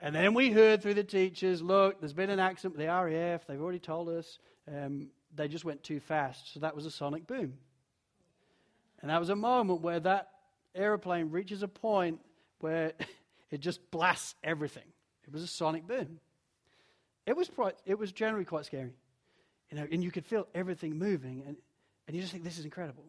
And 0.00 0.12
then 0.12 0.34
we 0.34 0.50
heard 0.50 0.82
through 0.82 0.94
the 0.94 1.04
teachers, 1.04 1.62
look, 1.62 2.00
there's 2.00 2.12
been 2.12 2.30
an 2.30 2.40
accident 2.40 2.76
with 2.76 2.84
the 2.84 2.92
RAF. 2.92 3.46
They've 3.46 3.60
already 3.60 3.78
told 3.78 4.08
us. 4.08 4.38
Um, 4.66 5.10
they 5.36 5.46
just 5.46 5.64
went 5.64 5.84
too 5.84 6.00
fast. 6.00 6.54
So 6.54 6.60
that 6.60 6.74
was 6.74 6.86
a 6.86 6.90
sonic 6.90 7.26
boom. 7.26 7.54
And 9.00 9.10
that 9.10 9.20
was 9.20 9.28
a 9.28 9.36
moment 9.36 9.82
where 9.82 10.00
that 10.00 10.30
aeroplane 10.74 11.30
reaches 11.30 11.62
a 11.62 11.68
point 11.68 12.20
where 12.60 12.94
it 13.50 13.60
just 13.60 13.90
blasts 13.90 14.34
everything. 14.42 14.84
It 15.30 15.34
was 15.34 15.42
a 15.44 15.46
sonic 15.46 15.86
boom. 15.86 16.18
It 17.24 17.36
was, 17.36 17.48
quite, 17.48 17.76
it 17.86 17.96
was 17.98 18.10
generally 18.10 18.44
quite 18.44 18.66
scary. 18.66 18.92
You 19.70 19.76
know, 19.76 19.86
and 19.90 20.02
you 20.02 20.10
could 20.10 20.26
feel 20.26 20.48
everything 20.54 20.98
moving, 20.98 21.44
and, 21.46 21.56
and 22.08 22.16
you 22.16 22.20
just 22.20 22.32
think, 22.32 22.42
this 22.42 22.58
is 22.58 22.64
incredible. 22.64 23.04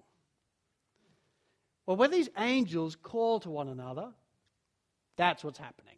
Well, 1.88 1.98
when 1.98 2.12
these 2.12 2.30
angels 2.38 2.96
call 2.96 3.40
to 3.40 3.50
one 3.50 3.68
another, 3.68 4.10
that's 5.18 5.44
what's 5.44 5.58
happening. 5.58 5.96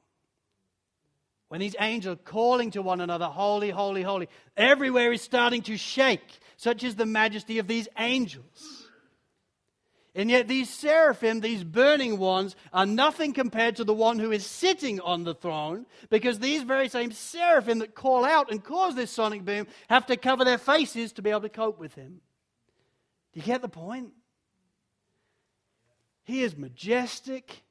When 1.49 1.59
these 1.59 1.75
angels 1.79 2.19
calling 2.23 2.71
to 2.71 2.81
one 2.81 3.01
another, 3.01 3.25
Holy, 3.25 3.69
holy, 3.69 4.01
holy, 4.01 4.29
everywhere 4.55 5.11
is 5.11 5.21
starting 5.21 5.61
to 5.63 5.75
shake. 5.75 6.39
Such 6.55 6.83
is 6.85 6.95
the 6.95 7.05
majesty 7.05 7.59
of 7.59 7.67
these 7.67 7.89
angels. 7.99 8.82
And 10.15 10.29
yet, 10.29 10.47
these 10.47 10.69
seraphim, 10.69 11.39
these 11.39 11.63
burning 11.63 12.19
ones, 12.19 12.55
are 12.71 12.85
nothing 12.85 13.33
compared 13.33 13.77
to 13.77 13.83
the 13.83 13.95
one 13.95 14.19
who 14.19 14.31
is 14.31 14.45
sitting 14.45 14.99
on 14.99 15.23
the 15.23 15.33
throne, 15.33 15.87
because 16.09 16.37
these 16.37 16.61
very 16.61 16.87
same 16.87 17.11
seraphim 17.11 17.79
that 17.79 17.95
call 17.95 18.23
out 18.23 18.51
and 18.51 18.63
cause 18.63 18.93
this 18.93 19.09
sonic 19.09 19.43
boom 19.43 19.65
have 19.89 20.05
to 20.05 20.17
cover 20.17 20.45
their 20.45 20.59
faces 20.59 21.13
to 21.13 21.23
be 21.23 21.31
able 21.31 21.41
to 21.41 21.49
cope 21.49 21.79
with 21.79 21.95
him. 21.95 22.21
Do 23.33 23.39
you 23.39 23.45
get 23.45 23.63
the 23.63 23.69
point? 23.69 24.11
He 26.25 26.43
is 26.43 26.55
majestic, 26.55 27.63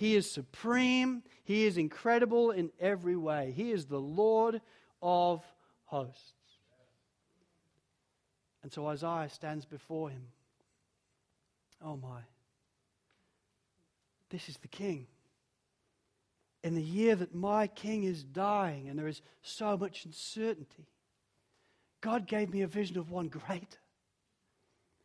he 0.00 0.16
is 0.16 0.30
supreme. 0.30 1.22
He 1.44 1.66
is 1.66 1.76
incredible 1.76 2.52
in 2.52 2.70
every 2.80 3.16
way. 3.16 3.52
He 3.54 3.70
is 3.70 3.84
the 3.84 4.00
Lord 4.00 4.62
of 5.02 5.42
hosts. 5.84 6.32
And 8.62 8.72
so 8.72 8.86
Isaiah 8.86 9.28
stands 9.28 9.66
before 9.66 10.08
him. 10.08 10.22
Oh 11.84 11.96
my. 11.96 12.20
This 14.30 14.48
is 14.48 14.56
the 14.58 14.68
king. 14.68 15.06
In 16.62 16.74
the 16.74 16.82
year 16.82 17.16
that 17.16 17.34
my 17.34 17.66
king 17.66 18.04
is 18.04 18.22
dying 18.22 18.88
and 18.88 18.98
there 18.98 19.08
is 19.08 19.22
so 19.42 19.76
much 19.76 20.04
uncertainty, 20.04 20.86
God 22.00 22.26
gave 22.26 22.52
me 22.52 22.62
a 22.62 22.66
vision 22.66 22.98
of 22.98 23.10
one 23.10 23.28
greater. 23.28 23.66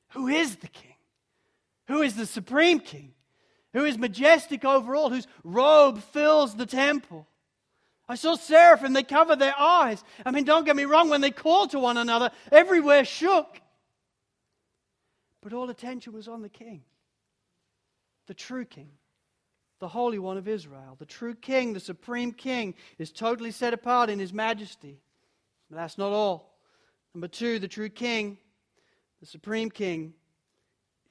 Who 0.09 0.27
is 0.27 0.57
the 0.57 0.67
king? 0.67 0.95
Who 1.88 2.01
is 2.01 2.15
the 2.15 2.25
supreme 2.25 2.79
king? 2.79 3.13
who 3.75 3.83
is 3.83 3.97
majestic 3.97 4.63
over 4.63 4.95
all, 4.95 5.09
whose 5.09 5.27
robe 5.43 6.01
fills 6.01 6.55
the 6.55 6.65
temple. 6.65 7.27
I 8.07 8.15
saw 8.15 8.35
seraphim, 8.35 8.93
they 8.93 9.03
covered 9.03 9.39
their 9.39 9.53
eyes. 9.59 10.01
I 10.25 10.31
mean, 10.31 10.45
don't 10.45 10.65
get 10.65 10.77
me 10.77 10.85
wrong, 10.85 11.09
when 11.09 11.19
they 11.19 11.29
called 11.29 11.71
to 11.71 11.79
one 11.79 11.97
another, 11.97 12.31
everywhere 12.53 13.03
shook. 13.03 13.59
But 15.45 15.53
all 15.53 15.69
attention 15.69 16.12
was 16.12 16.27
on 16.27 16.41
the 16.41 16.49
king, 16.49 16.81
the 18.25 18.34
true 18.34 18.65
king, 18.65 18.89
the 19.77 19.88
Holy 19.88 20.17
One 20.17 20.38
of 20.38 20.47
Israel. 20.47 20.95
The 20.97 21.05
true 21.05 21.36
king, 21.36 21.73
the 21.73 21.79
supreme 21.79 22.31
king, 22.31 22.73
is 22.97 23.12
totally 23.12 23.51
set 23.51 23.71
apart 23.71 24.10
in 24.10 24.17
his 24.17 24.34
majesty. 24.34 24.97
But 25.69 25.77
that's 25.77 25.99
not 25.99 26.12
all. 26.12 26.58
Number 27.13 27.27
two, 27.27 27.60
the 27.60 27.67
true 27.67 27.89
king, 27.89 28.39
the 29.19 29.27
supreme 29.27 29.69
king, 29.69 30.15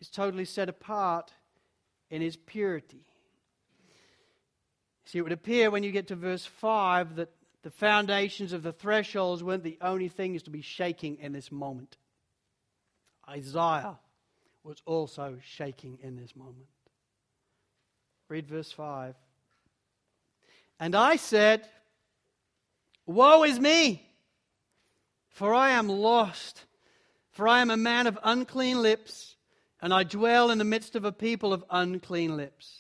is 0.01 0.11
totally 0.11 0.47
set 0.47 0.69
apart 0.69 1.31
in 2.11 2.21
his 2.21 2.35
purity. 2.37 3.07
See, 5.05 5.19
it 5.19 5.23
would 5.23 5.31
appear 5.31 5.71
when 5.71 5.85
you 5.85 5.93
get 5.93 6.09
to 6.09 6.17
verse 6.17 6.45
5 6.45 7.15
that 7.15 7.31
the 7.63 7.71
foundations 7.71 8.53
of 8.53 8.65
the 8.65 8.73
thresholds 8.73 9.45
weren't 9.45 9.63
the 9.63 9.79
only 9.81 10.09
things 10.09 10.43
to 10.43 10.51
be 10.51 10.61
shaking 10.61 11.19
in 11.21 11.33
this 11.33 11.53
moment. 11.53 11.99
Isaiah 13.29 14.01
was 14.65 14.83
also 14.87 15.39
shaking 15.45 15.99
in 16.03 16.17
this 16.17 16.35
moment. 16.35 16.67
Read 18.29 18.49
verse 18.49 18.73
5. 18.73 19.15
And 20.81 20.95
I 20.95 21.17
said, 21.17 21.69
Woe 23.07 23.45
is 23.45 23.61
me, 23.61 24.09
for 25.29 25.53
I 25.53 25.71
am 25.71 25.89
lost, 25.89 26.65
for 27.31 27.47
I 27.47 27.61
am 27.61 27.71
a 27.71 27.77
man 27.77 28.07
of 28.07 28.19
unclean 28.25 28.81
lips, 28.81 29.37
and 29.83 29.93
I 29.93 30.03
dwell 30.03 30.51
in 30.51 30.57
the 30.57 30.65
midst 30.65 30.97
of 30.97 31.05
a 31.05 31.13
people 31.13 31.53
of 31.53 31.63
unclean 31.71 32.37
lips. 32.37 32.79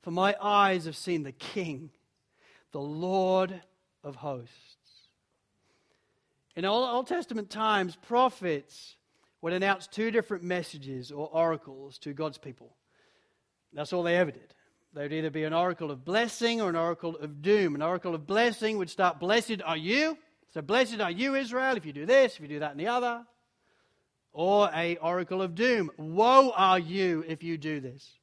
For 0.00 0.10
my 0.10 0.34
eyes 0.40 0.86
have 0.86 0.96
seen 0.96 1.22
the 1.22 1.32
King, 1.32 1.90
the 2.72 2.80
Lord 2.80 3.60
of 4.02 4.16
hosts. 4.16 4.54
In 6.56 6.64
Old 6.64 7.06
Testament 7.06 7.50
times, 7.50 7.96
prophets 7.96 8.96
would 9.44 9.52
announce 9.52 9.86
two 9.86 10.10
different 10.10 10.42
messages 10.42 11.12
or 11.12 11.28
oracles 11.30 11.98
to 11.98 12.14
God's 12.14 12.38
people. 12.38 12.74
That's 13.74 13.92
all 13.92 14.02
they 14.02 14.16
ever 14.16 14.30
did. 14.30 14.54
They 14.94 15.02
would 15.02 15.12
either 15.12 15.28
be 15.28 15.44
an 15.44 15.52
oracle 15.52 15.90
of 15.90 16.02
blessing 16.02 16.62
or 16.62 16.70
an 16.70 16.76
oracle 16.76 17.14
of 17.16 17.42
doom. 17.42 17.74
An 17.74 17.82
oracle 17.82 18.14
of 18.14 18.26
blessing 18.26 18.78
would 18.78 18.88
start, 18.88 19.20
Blessed 19.20 19.60
are 19.62 19.76
you. 19.76 20.16
So, 20.54 20.62
blessed 20.62 20.98
are 21.00 21.10
you, 21.10 21.34
Israel, 21.34 21.76
if 21.76 21.84
you 21.84 21.92
do 21.92 22.06
this, 22.06 22.36
if 22.36 22.40
you 22.40 22.48
do 22.48 22.60
that 22.60 22.70
and 22.70 22.80
the 22.80 22.86
other. 22.86 23.22
Or 24.32 24.70
a 24.74 24.96
oracle 24.96 25.42
of 25.42 25.54
doom. 25.54 25.90
Woe 25.98 26.50
are 26.56 26.78
you 26.78 27.22
if 27.28 27.42
you 27.42 27.58
do 27.58 27.80
this. 27.80 28.18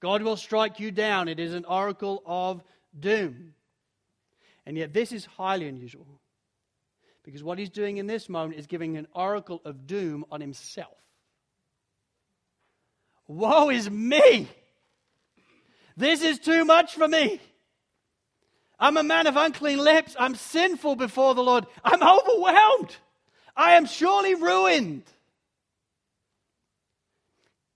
God 0.00 0.22
will 0.22 0.38
strike 0.38 0.80
you 0.80 0.90
down. 0.90 1.28
It 1.28 1.40
is 1.40 1.52
an 1.52 1.66
oracle 1.66 2.22
of 2.24 2.62
doom. 2.98 3.52
And 4.64 4.78
yet, 4.78 4.94
this 4.94 5.12
is 5.12 5.26
highly 5.26 5.68
unusual. 5.68 6.06
Because 7.24 7.42
what 7.42 7.58
he's 7.58 7.70
doing 7.70 7.96
in 7.96 8.06
this 8.06 8.28
moment 8.28 8.58
is 8.58 8.66
giving 8.66 8.96
an 8.96 9.08
oracle 9.14 9.60
of 9.64 9.86
doom 9.86 10.24
on 10.30 10.40
himself. 10.40 10.96
Woe 13.26 13.70
is 13.70 13.90
me! 13.90 14.48
This 15.96 16.22
is 16.22 16.38
too 16.38 16.64
much 16.64 16.94
for 16.94 17.08
me. 17.08 17.40
I'm 18.78 18.96
a 18.96 19.02
man 19.02 19.26
of 19.26 19.36
unclean 19.36 19.78
lips. 19.78 20.14
I'm 20.18 20.34
sinful 20.34 20.96
before 20.96 21.34
the 21.34 21.42
Lord. 21.42 21.66
I'm 21.84 22.02
overwhelmed. 22.02 22.94
I 23.56 23.74
am 23.74 23.86
surely 23.86 24.34
ruined. 24.34 25.04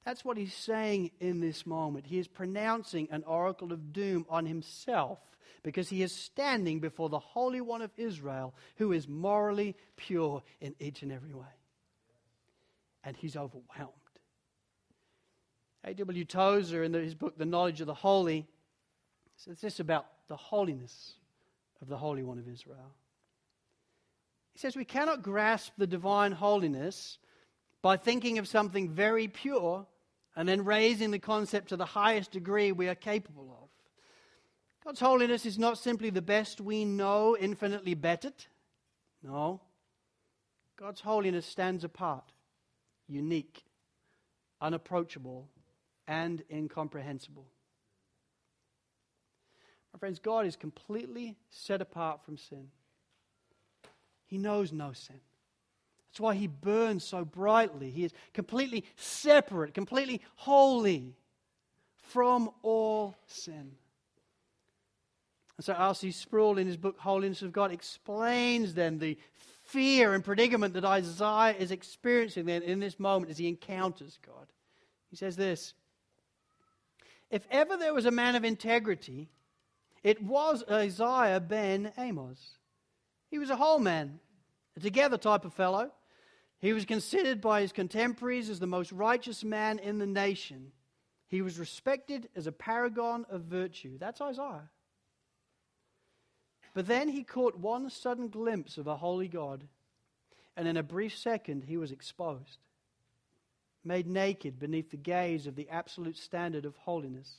That's 0.04 0.24
what 0.24 0.36
he's 0.36 0.54
saying 0.54 1.12
in 1.20 1.40
this 1.40 1.66
moment. 1.66 2.06
He 2.06 2.18
is 2.18 2.26
pronouncing 2.26 3.08
an 3.10 3.22
oracle 3.24 3.72
of 3.72 3.92
doom 3.92 4.26
on 4.28 4.46
himself 4.46 5.18
because 5.62 5.88
he 5.88 6.02
is 6.02 6.14
standing 6.14 6.80
before 6.80 7.08
the 7.08 7.18
Holy 7.18 7.60
One 7.60 7.82
of 7.82 7.90
Israel 7.96 8.54
who 8.76 8.92
is 8.92 9.08
morally 9.08 9.76
pure 9.96 10.42
in 10.60 10.74
each 10.78 11.02
and 11.02 11.12
every 11.12 11.32
way. 11.32 11.46
And 13.04 13.16
he's 13.16 13.36
overwhelmed. 13.36 13.92
A.W. 15.84 16.24
Tozer, 16.24 16.82
in 16.82 16.92
his 16.92 17.14
book, 17.14 17.38
The 17.38 17.46
Knowledge 17.46 17.80
of 17.80 17.86
the 17.86 17.94
Holy, 17.94 18.46
says 19.36 19.60
this 19.60 19.80
about 19.80 20.06
the 20.28 20.36
holiness 20.36 21.14
of 21.80 21.88
the 21.88 21.96
Holy 21.96 22.22
One 22.22 22.38
of 22.38 22.48
Israel. 22.48 22.94
He 24.52 24.58
says, 24.58 24.76
We 24.76 24.84
cannot 24.84 25.22
grasp 25.22 25.72
the 25.78 25.86
divine 25.86 26.32
holiness 26.32 27.18
by 27.80 27.96
thinking 27.96 28.38
of 28.38 28.48
something 28.48 28.90
very 28.90 29.28
pure 29.28 29.86
and 30.34 30.48
then 30.48 30.64
raising 30.64 31.10
the 31.10 31.18
concept 31.18 31.68
to 31.68 31.76
the 31.76 31.84
highest 31.84 32.32
degree 32.32 32.72
we 32.72 32.88
are 32.88 32.94
capable 32.94 33.56
of. 33.62 33.67
God's 34.88 35.00
holiness 35.00 35.44
is 35.44 35.58
not 35.58 35.76
simply 35.76 36.08
the 36.08 36.22
best 36.22 36.62
we 36.62 36.86
know, 36.86 37.36
infinitely 37.38 37.92
bettered. 37.92 38.46
No. 39.22 39.60
God's 40.78 41.02
holiness 41.02 41.44
stands 41.44 41.84
apart, 41.84 42.32
unique, 43.06 43.64
unapproachable, 44.62 45.46
and 46.06 46.42
incomprehensible. 46.50 47.44
My 49.92 49.98
friends, 49.98 50.20
God 50.20 50.46
is 50.46 50.56
completely 50.56 51.36
set 51.50 51.82
apart 51.82 52.24
from 52.24 52.38
sin. 52.38 52.68
He 54.24 54.38
knows 54.38 54.72
no 54.72 54.94
sin. 54.94 55.20
That's 56.08 56.20
why 56.20 56.34
he 56.34 56.46
burns 56.46 57.04
so 57.04 57.26
brightly. 57.26 57.90
He 57.90 58.04
is 58.04 58.14
completely 58.32 58.86
separate, 58.96 59.74
completely 59.74 60.22
holy 60.36 61.14
from 61.98 62.48
all 62.62 63.18
sin. 63.26 63.72
And 65.58 65.64
so 65.64 65.74
R.C. 65.74 66.12
Sproul, 66.12 66.56
in 66.56 66.68
his 66.68 66.76
book 66.76 66.98
Holiness 66.98 67.42
of 67.42 67.52
God, 67.52 67.72
explains 67.72 68.74
then 68.74 68.98
the 68.98 69.18
fear 69.64 70.14
and 70.14 70.24
predicament 70.24 70.72
that 70.74 70.84
Isaiah 70.84 71.54
is 71.58 71.72
experiencing 71.72 72.46
then 72.46 72.62
in 72.62 72.80
this 72.80 72.98
moment 72.98 73.30
as 73.30 73.38
he 73.38 73.48
encounters 73.48 74.18
God. 74.24 74.46
He 75.10 75.16
says 75.16 75.36
this 75.36 75.74
If 77.30 77.46
ever 77.50 77.76
there 77.76 77.92
was 77.92 78.06
a 78.06 78.12
man 78.12 78.36
of 78.36 78.44
integrity, 78.44 79.28
it 80.04 80.22
was 80.22 80.62
Isaiah 80.70 81.40
ben 81.40 81.92
Amoz. 81.98 82.56
He 83.28 83.38
was 83.38 83.50
a 83.50 83.56
whole 83.56 83.80
man, 83.80 84.20
a 84.76 84.80
together 84.80 85.18
type 85.18 85.44
of 85.44 85.52
fellow. 85.52 85.90
He 86.60 86.72
was 86.72 86.84
considered 86.84 87.40
by 87.40 87.60
his 87.60 87.72
contemporaries 87.72 88.48
as 88.48 88.58
the 88.58 88.66
most 88.66 88.90
righteous 88.90 89.44
man 89.44 89.78
in 89.80 89.98
the 89.98 90.06
nation. 90.06 90.72
He 91.28 91.42
was 91.42 91.58
respected 91.58 92.28
as 92.34 92.46
a 92.46 92.52
paragon 92.52 93.26
of 93.28 93.42
virtue. 93.42 93.98
That's 93.98 94.20
Isaiah. 94.20 94.70
But 96.74 96.86
then 96.86 97.08
he 97.08 97.24
caught 97.24 97.58
one 97.58 97.90
sudden 97.90 98.28
glimpse 98.28 98.78
of 98.78 98.86
a 98.86 98.96
holy 98.96 99.28
God, 99.28 99.64
and 100.56 100.68
in 100.68 100.76
a 100.76 100.82
brief 100.82 101.16
second 101.16 101.64
he 101.64 101.76
was 101.76 101.92
exposed, 101.92 102.58
made 103.84 104.06
naked 104.06 104.58
beneath 104.58 104.90
the 104.90 104.96
gaze 104.96 105.46
of 105.46 105.56
the 105.56 105.68
absolute 105.68 106.16
standard 106.16 106.64
of 106.64 106.76
holiness. 106.76 107.32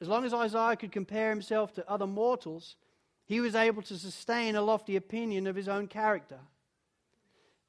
As 0.00 0.08
long 0.08 0.24
as 0.24 0.34
Isaiah 0.34 0.76
could 0.76 0.92
compare 0.92 1.30
himself 1.30 1.72
to 1.74 1.88
other 1.88 2.06
mortals, 2.06 2.76
he 3.26 3.40
was 3.40 3.54
able 3.54 3.82
to 3.82 3.96
sustain 3.96 4.54
a 4.54 4.62
lofty 4.62 4.96
opinion 4.96 5.46
of 5.46 5.56
his 5.56 5.68
own 5.68 5.86
character. 5.86 6.40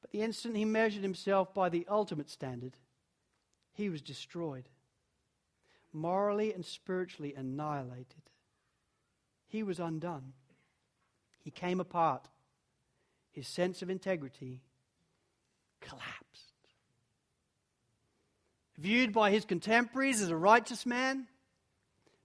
But 0.00 0.10
the 0.10 0.22
instant 0.22 0.56
he 0.56 0.64
measured 0.64 1.02
himself 1.02 1.54
by 1.54 1.68
the 1.68 1.86
ultimate 1.88 2.30
standard, 2.30 2.76
he 3.72 3.88
was 3.88 4.02
destroyed, 4.02 4.68
morally 5.92 6.52
and 6.52 6.64
spiritually 6.64 7.34
annihilated. 7.34 8.30
He 9.46 9.62
was 9.62 9.80
undone. 9.80 10.32
He 11.46 11.52
came 11.52 11.78
apart. 11.78 12.28
His 13.30 13.46
sense 13.46 13.80
of 13.80 13.88
integrity 13.88 14.62
collapsed. 15.80 16.52
Viewed 18.76 19.12
by 19.12 19.30
his 19.30 19.44
contemporaries 19.44 20.20
as 20.20 20.28
a 20.28 20.36
righteous 20.36 20.84
man, 20.84 21.28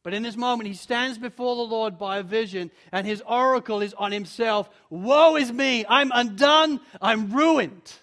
but 0.02 0.16
in 0.16 0.24
this 0.24 0.36
moment, 0.36 0.66
he 0.66 0.74
stands 0.74 1.20
before 1.20 1.56
the 1.56 1.62
Lord 1.62 2.00
by 2.00 2.18
a 2.18 2.24
vision, 2.24 2.72
and 2.92 3.06
his 3.06 3.22
oracle 3.22 3.82
is 3.82 3.94
on 3.94 4.12
himself 4.12 4.68
Woe 4.90 5.36
is 5.36 5.52
me! 5.52 5.86
I'm 5.88 6.12
undone! 6.12 6.80
I'm 7.00 7.32
ruined! 7.32 7.94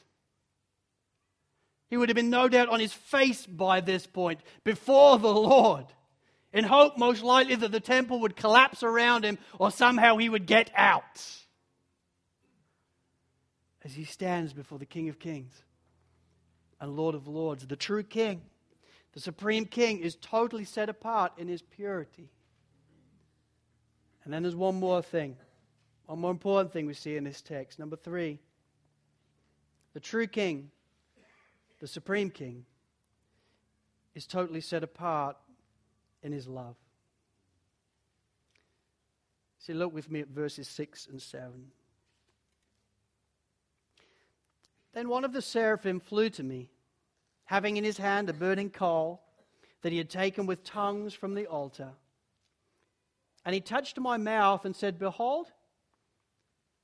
He 1.90 1.96
would 1.96 2.10
have 2.10 2.16
been 2.16 2.30
no 2.30 2.48
doubt 2.48 2.68
on 2.68 2.78
his 2.78 2.92
face 2.92 3.44
by 3.44 3.80
this 3.80 4.06
point 4.06 4.38
before 4.62 5.18
the 5.18 5.34
Lord, 5.34 5.86
in 6.52 6.64
hope, 6.64 6.96
most 6.96 7.22
likely, 7.22 7.56
that 7.56 7.72
the 7.72 7.80
temple 7.80 8.20
would 8.20 8.36
collapse 8.36 8.82
around 8.82 9.24
him 9.24 9.38
or 9.58 9.70
somehow 9.70 10.16
he 10.16 10.28
would 10.28 10.46
get 10.46 10.70
out. 10.74 11.22
As 13.84 13.94
he 13.94 14.04
stands 14.04 14.52
before 14.52 14.78
the 14.78 14.86
King 14.86 15.08
of 15.08 15.18
Kings 15.18 15.62
and 16.80 16.96
Lord 16.96 17.14
of 17.14 17.28
Lords, 17.28 17.66
the 17.66 17.76
true 17.76 18.02
King. 18.02 18.42
The 19.12 19.20
supreme 19.20 19.64
king 19.64 20.00
is 20.00 20.14
totally 20.14 20.64
set 20.64 20.88
apart 20.88 21.32
in 21.38 21.48
his 21.48 21.62
purity. 21.62 22.30
And 24.22 24.32
then 24.32 24.42
there's 24.42 24.54
one 24.54 24.78
more 24.78 25.02
thing, 25.02 25.36
one 26.06 26.20
more 26.20 26.30
important 26.30 26.72
thing 26.72 26.86
we 26.86 26.94
see 26.94 27.16
in 27.16 27.24
this 27.24 27.40
text. 27.40 27.78
Number 27.78 27.96
three, 27.96 28.38
the 29.94 30.00
true 30.00 30.26
king, 30.26 30.70
the 31.80 31.88
supreme 31.88 32.30
king, 32.30 32.66
is 34.14 34.26
totally 34.26 34.60
set 34.60 34.82
apart 34.82 35.36
in 36.22 36.32
his 36.32 36.48
love. 36.48 36.76
See, 39.58 39.72
look 39.72 39.92
with 39.92 40.10
me 40.10 40.20
at 40.20 40.28
verses 40.28 40.68
6 40.68 41.08
and 41.10 41.20
7. 41.20 41.72
Then 44.94 45.08
one 45.08 45.24
of 45.24 45.32
the 45.32 45.42
seraphim 45.42 46.00
flew 46.00 46.30
to 46.30 46.42
me, 46.42 46.70
having 47.44 47.76
in 47.76 47.84
his 47.84 47.98
hand 47.98 48.28
a 48.28 48.32
burning 48.32 48.70
coal 48.70 49.22
that 49.82 49.92
he 49.92 49.98
had 49.98 50.10
taken 50.10 50.46
with 50.46 50.64
tongues 50.64 51.14
from 51.14 51.34
the 51.34 51.46
altar. 51.46 51.90
And 53.44 53.54
he 53.54 53.60
touched 53.60 53.98
my 53.98 54.16
mouth 54.16 54.64
and 54.64 54.74
said, 54.74 54.98
Behold, 54.98 55.46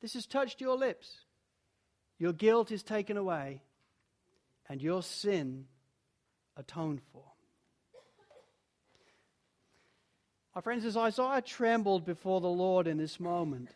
this 0.00 0.14
has 0.14 0.26
touched 0.26 0.60
your 0.60 0.76
lips. 0.76 1.18
Your 2.18 2.32
guilt 2.32 2.70
is 2.70 2.82
taken 2.82 3.16
away, 3.16 3.62
and 4.68 4.80
your 4.80 5.02
sin 5.02 5.66
atoned 6.56 7.00
for. 7.12 7.33
My 10.54 10.60
friends, 10.60 10.84
as 10.84 10.96
Isaiah 10.96 11.42
trembled 11.42 12.04
before 12.04 12.40
the 12.40 12.46
Lord 12.46 12.86
in 12.86 12.96
this 12.96 13.18
moment, 13.18 13.70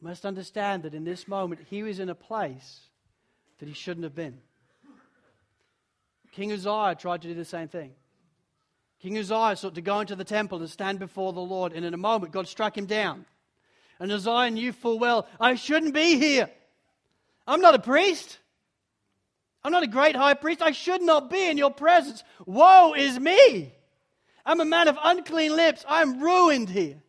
must 0.00 0.26
understand 0.26 0.82
that 0.82 0.94
in 0.94 1.04
this 1.04 1.26
moment 1.26 1.62
he 1.70 1.82
was 1.82 1.98
in 1.98 2.10
a 2.10 2.14
place 2.14 2.80
that 3.58 3.68
he 3.68 3.74
shouldn't 3.74 4.04
have 4.04 4.14
been. 4.14 4.38
King 6.32 6.52
Uzziah 6.52 6.96
tried 6.98 7.22
to 7.22 7.28
do 7.28 7.34
the 7.34 7.44
same 7.44 7.68
thing. 7.68 7.92
King 9.00 9.16
Uzziah 9.16 9.56
sought 9.56 9.74
to 9.76 9.80
go 9.80 10.00
into 10.00 10.16
the 10.16 10.24
temple 10.24 10.58
and 10.58 10.68
stand 10.68 10.98
before 10.98 11.32
the 11.32 11.40
Lord, 11.40 11.72
and 11.72 11.84
in 11.84 11.94
a 11.94 11.98
moment 11.98 12.32
God 12.32 12.46
struck 12.46 12.76
him 12.76 12.86
down. 12.86 13.24
And 13.98 14.12
Uzziah 14.12 14.50
knew 14.50 14.72
full 14.72 14.98
well, 14.98 15.26
I 15.40 15.54
shouldn't 15.54 15.94
be 15.94 16.18
here. 16.18 16.50
I'm 17.46 17.60
not 17.60 17.74
a 17.74 17.78
priest. 17.78 18.38
I'm 19.62 19.72
not 19.72 19.82
a 19.82 19.86
great 19.86 20.16
high 20.16 20.34
priest. 20.34 20.60
I 20.60 20.72
should 20.72 21.00
not 21.00 21.30
be 21.30 21.48
in 21.48 21.56
your 21.56 21.70
presence. 21.70 22.22
Woe 22.44 22.94
is 22.94 23.18
me. 23.18 23.72
I'm 24.46 24.60
a 24.60 24.64
man 24.64 24.88
of 24.88 24.98
unclean 25.02 25.56
lips. 25.56 25.84
I'm 25.88 26.20
ruined 26.20 26.68
here. 26.68 27.02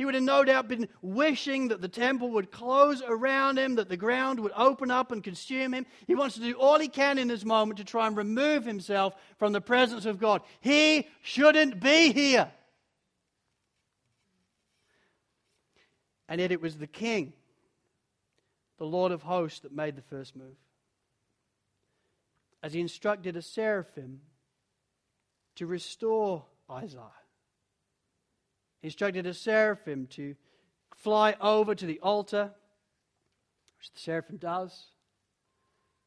He 0.00 0.06
would 0.06 0.14
have 0.14 0.24
no 0.24 0.44
doubt 0.44 0.66
been 0.66 0.88
wishing 1.02 1.68
that 1.68 1.82
the 1.82 1.88
temple 1.88 2.30
would 2.30 2.50
close 2.50 3.02
around 3.06 3.58
him, 3.58 3.74
that 3.74 3.90
the 3.90 3.98
ground 3.98 4.40
would 4.40 4.52
open 4.56 4.90
up 4.90 5.12
and 5.12 5.22
consume 5.22 5.74
him. 5.74 5.84
He 6.06 6.14
wants 6.14 6.36
to 6.36 6.40
do 6.40 6.54
all 6.54 6.78
he 6.78 6.88
can 6.88 7.18
in 7.18 7.28
this 7.28 7.44
moment 7.44 7.76
to 7.78 7.84
try 7.84 8.06
and 8.06 8.16
remove 8.16 8.64
himself 8.64 9.14
from 9.38 9.52
the 9.52 9.60
presence 9.60 10.06
of 10.06 10.18
God. 10.18 10.40
He 10.62 11.06
shouldn't 11.20 11.80
be 11.80 12.12
here. 12.12 12.50
And 16.30 16.40
yet 16.40 16.50
it 16.50 16.62
was 16.62 16.78
the 16.78 16.86
king, 16.86 17.34
the 18.78 18.86
Lord 18.86 19.12
of 19.12 19.20
hosts, 19.20 19.60
that 19.60 19.72
made 19.72 19.96
the 19.96 20.02
first 20.02 20.34
move. 20.34 20.56
As 22.62 22.72
he 22.72 22.80
instructed 22.80 23.36
a 23.36 23.42
seraphim 23.42 24.22
to 25.60 25.66
restore 25.66 26.42
Isaiah. 26.70 27.02
He 28.80 28.86
instructed 28.86 29.26
a 29.26 29.34
seraphim 29.34 30.06
to 30.12 30.34
fly 30.96 31.36
over 31.38 31.74
to 31.74 31.84
the 31.84 32.00
altar, 32.00 32.50
which 33.76 33.92
the 33.92 34.00
seraphim 34.00 34.38
does. 34.38 34.86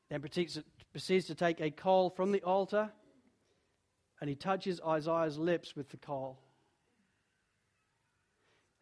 Then 0.09 0.21
proceeds 0.21 1.27
to 1.27 1.35
take 1.35 1.61
a 1.61 1.69
coal 1.69 2.09
from 2.09 2.31
the 2.31 2.41
altar 2.41 2.89
and 4.19 4.27
he 4.27 4.35
touches 4.35 4.81
Isaiah's 4.81 5.37
lips 5.37 5.75
with 5.75 5.89
the 5.89 5.97
coal. 5.97 6.39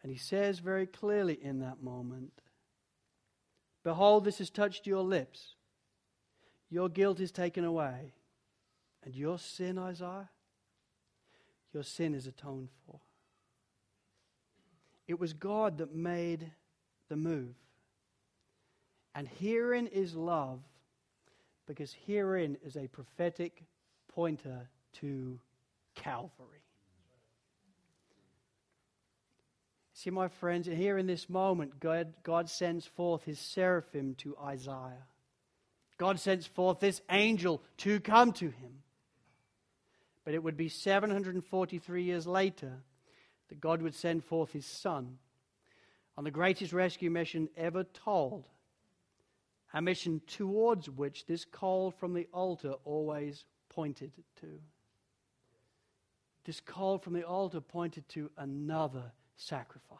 And 0.04 0.10
he 0.10 0.18
says 0.18 0.60
very 0.60 0.88
clearly 0.88 1.38
in 1.42 1.60
that 1.60 1.84
moment 1.84 2.32
Behold, 3.84 4.24
this 4.24 4.38
has 4.38 4.50
touched 4.50 4.88
your 4.88 5.04
lips. 5.04 5.56
Your 6.70 6.88
guilt 6.88 7.20
is 7.20 7.34
taken 7.34 7.66
away. 7.66 8.14
And 9.04 9.14
your 9.14 9.38
sin, 9.38 9.78
Isaiah, 9.78 10.30
your 11.74 11.84
sin 11.84 12.14
is 12.14 12.28
atoned 12.28 12.70
for. 12.86 13.00
It 15.08 15.20
was 15.20 15.34
God 15.34 15.80
that 15.80 15.94
made 15.94 16.52
the 17.10 17.16
move. 17.16 17.56
And 19.14 19.28
herein 19.40 19.88
is 19.88 20.16
love, 20.16 20.60
because 21.68 21.94
herein 22.06 22.58
is 22.64 22.78
a 22.78 22.88
prophetic 22.88 23.64
pointer 24.08 24.70
to 25.00 25.40
Calvary. 25.96 26.64
See, 29.94 30.10
my 30.10 30.30
friends, 30.30 30.66
here 30.66 30.98
in 30.98 31.06
this 31.06 31.30
moment, 31.30 31.80
God, 31.80 32.14
God 32.24 32.50
sends 32.50 32.86
forth 32.86 33.24
his 33.24 33.38
seraphim 33.38 34.16
to 34.16 34.36
Isaiah. 34.44 35.06
God 35.98 36.20
sends 36.20 36.48
forth 36.48 36.80
this 36.80 37.02
angel 37.12 37.62
to 37.78 38.00
come 38.00 38.32
to 38.34 38.46
him. 38.46 38.82
But 40.24 40.34
it 40.34 40.44
would 40.44 40.58
be 40.58 40.70
743 40.70 42.04
years 42.04 42.28
later 42.28 42.84
that 43.50 43.60
God 43.60 43.82
would 43.82 43.96
send 43.96 44.24
forth 44.24 44.52
his 44.52 44.66
son 44.66 45.18
on 46.18 46.24
the 46.24 46.32
greatest 46.32 46.74
rescue 46.74 47.10
mission 47.10 47.50
ever 47.58 47.84
told, 47.84 48.48
a 49.74 49.82
mission 49.82 50.22
towards 50.28 50.90
which 50.90 51.26
this 51.26 51.46
call 51.46 51.92
from 51.92 52.14
the 52.14 52.28
altar 52.34 52.74
always 52.84 53.46
pointed 53.70 54.12
to. 54.42 54.60
This 56.44 56.60
call 56.60 56.98
from 56.98 57.14
the 57.14 57.24
altar 57.24 57.62
pointed 57.62 58.08
to 58.10 58.30
another 58.38 59.12
sacrifice, 59.36 60.00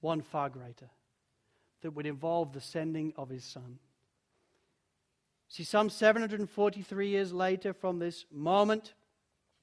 one 0.00 0.20
far 0.20 0.48
greater, 0.48 0.90
that 1.82 1.92
would 1.92 2.06
involve 2.06 2.52
the 2.52 2.60
sending 2.60 3.12
of 3.16 3.28
his 3.28 3.44
son. 3.44 3.78
See, 5.48 5.64
some 5.64 5.90
743 5.90 7.08
years 7.08 7.32
later 7.32 7.72
from 7.72 7.98
this 7.98 8.24
moment, 8.32 8.94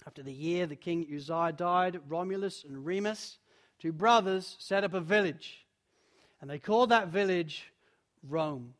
after 0.05 0.23
the 0.23 0.33
year 0.33 0.65
the 0.65 0.75
king 0.75 1.05
Uzziah 1.13 1.51
died, 1.51 1.99
Romulus 2.07 2.63
and 2.63 2.85
Remus, 2.85 3.37
two 3.79 3.91
brothers, 3.91 4.55
set 4.59 4.83
up 4.83 4.93
a 4.93 5.01
village. 5.01 5.65
And 6.39 6.49
they 6.49 6.59
called 6.59 6.89
that 6.89 7.09
village 7.09 7.71
Rome. 8.27 8.73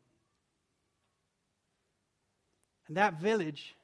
And 2.88 2.96
that 2.96 3.20
village 3.20 3.74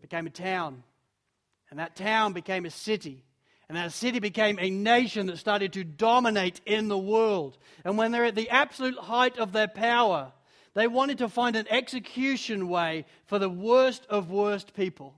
became 0.00 0.26
a 0.26 0.30
town. 0.30 0.82
And 1.70 1.80
that 1.80 1.96
town 1.96 2.32
became 2.32 2.64
a 2.64 2.70
city. 2.70 3.24
And 3.68 3.76
that 3.76 3.92
city 3.92 4.20
became 4.20 4.58
a 4.58 4.70
nation 4.70 5.26
that 5.26 5.36
started 5.36 5.74
to 5.74 5.84
dominate 5.84 6.60
in 6.64 6.88
the 6.88 6.96
world. 6.96 7.58
And 7.84 7.98
when 7.98 8.12
they're 8.12 8.24
at 8.24 8.34
the 8.34 8.48
absolute 8.48 8.98
height 8.98 9.36
of 9.38 9.52
their 9.52 9.68
power, 9.68 10.32
they 10.78 10.86
wanted 10.86 11.18
to 11.18 11.28
find 11.28 11.56
an 11.56 11.66
execution 11.70 12.68
way 12.68 13.04
for 13.26 13.40
the 13.40 13.48
worst 13.48 14.06
of 14.08 14.30
worst 14.30 14.74
people. 14.74 15.12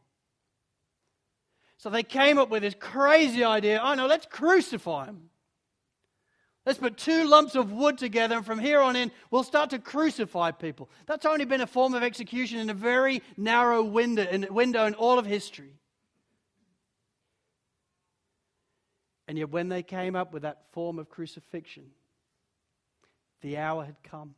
So 1.76 1.90
they 1.90 2.02
came 2.02 2.38
up 2.38 2.48
with 2.48 2.62
this 2.62 2.74
crazy 2.78 3.44
idea 3.44 3.78
oh 3.82 3.92
no, 3.94 4.06
let's 4.06 4.24
crucify 4.24 5.04
him. 5.04 5.28
Let's 6.64 6.78
put 6.78 6.96
two 6.96 7.24
lumps 7.24 7.56
of 7.56 7.72
wood 7.72 7.98
together, 7.98 8.36
and 8.36 8.46
from 8.46 8.58
here 8.58 8.80
on 8.80 8.96
in, 8.96 9.10
we'll 9.30 9.44
start 9.44 9.70
to 9.70 9.78
crucify 9.78 10.50
people. 10.50 10.88
That's 11.06 11.26
only 11.26 11.44
been 11.44 11.60
a 11.60 11.66
form 11.66 11.92
of 11.92 12.02
execution 12.02 12.58
in 12.58 12.70
a 12.70 12.74
very 12.74 13.22
narrow 13.36 13.82
window 13.82 14.22
in, 14.22 14.46
window 14.50 14.86
in 14.86 14.94
all 14.94 15.18
of 15.18 15.26
history. 15.26 15.74
And 19.28 19.36
yet, 19.36 19.50
when 19.50 19.68
they 19.68 19.82
came 19.82 20.16
up 20.16 20.32
with 20.32 20.42
that 20.42 20.64
form 20.72 20.98
of 20.98 21.10
crucifixion, 21.10 21.90
the 23.42 23.58
hour 23.58 23.84
had 23.84 24.02
come. 24.02 24.34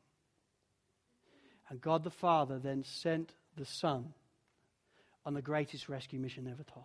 And 1.73 1.81
God 1.81 2.05
the 2.05 2.11
Father 2.11 2.59
then 2.59 2.85
sent 2.85 3.33
the 3.57 3.65
Son 3.65 4.13
on 5.25 5.33
the 5.33 5.41
greatest 5.41 5.89
rescue 5.89 6.21
mission 6.21 6.47
ever 6.47 6.65
told. 6.65 6.85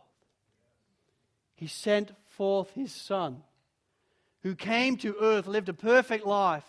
He 1.56 1.68
sent 1.68 2.14
forth 2.24 2.72
his 2.72 2.94
Son, 2.94 3.44
who 4.44 4.56
came 4.56 4.96
to 4.98 5.18
earth, 5.20 5.46
lived 5.46 5.68
a 5.68 5.74
perfect 5.74 6.26
life, 6.26 6.64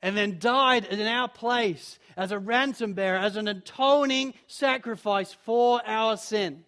and 0.00 0.16
then 0.16 0.38
died 0.38 0.84
in 0.84 1.04
our 1.08 1.26
place 1.26 1.98
as 2.16 2.30
a 2.30 2.38
ransom 2.38 2.92
bearer, 2.92 3.18
as 3.18 3.34
an 3.34 3.48
atoning 3.48 4.34
sacrifice 4.46 5.32
for 5.32 5.82
our 5.84 6.16
sin. 6.16 6.62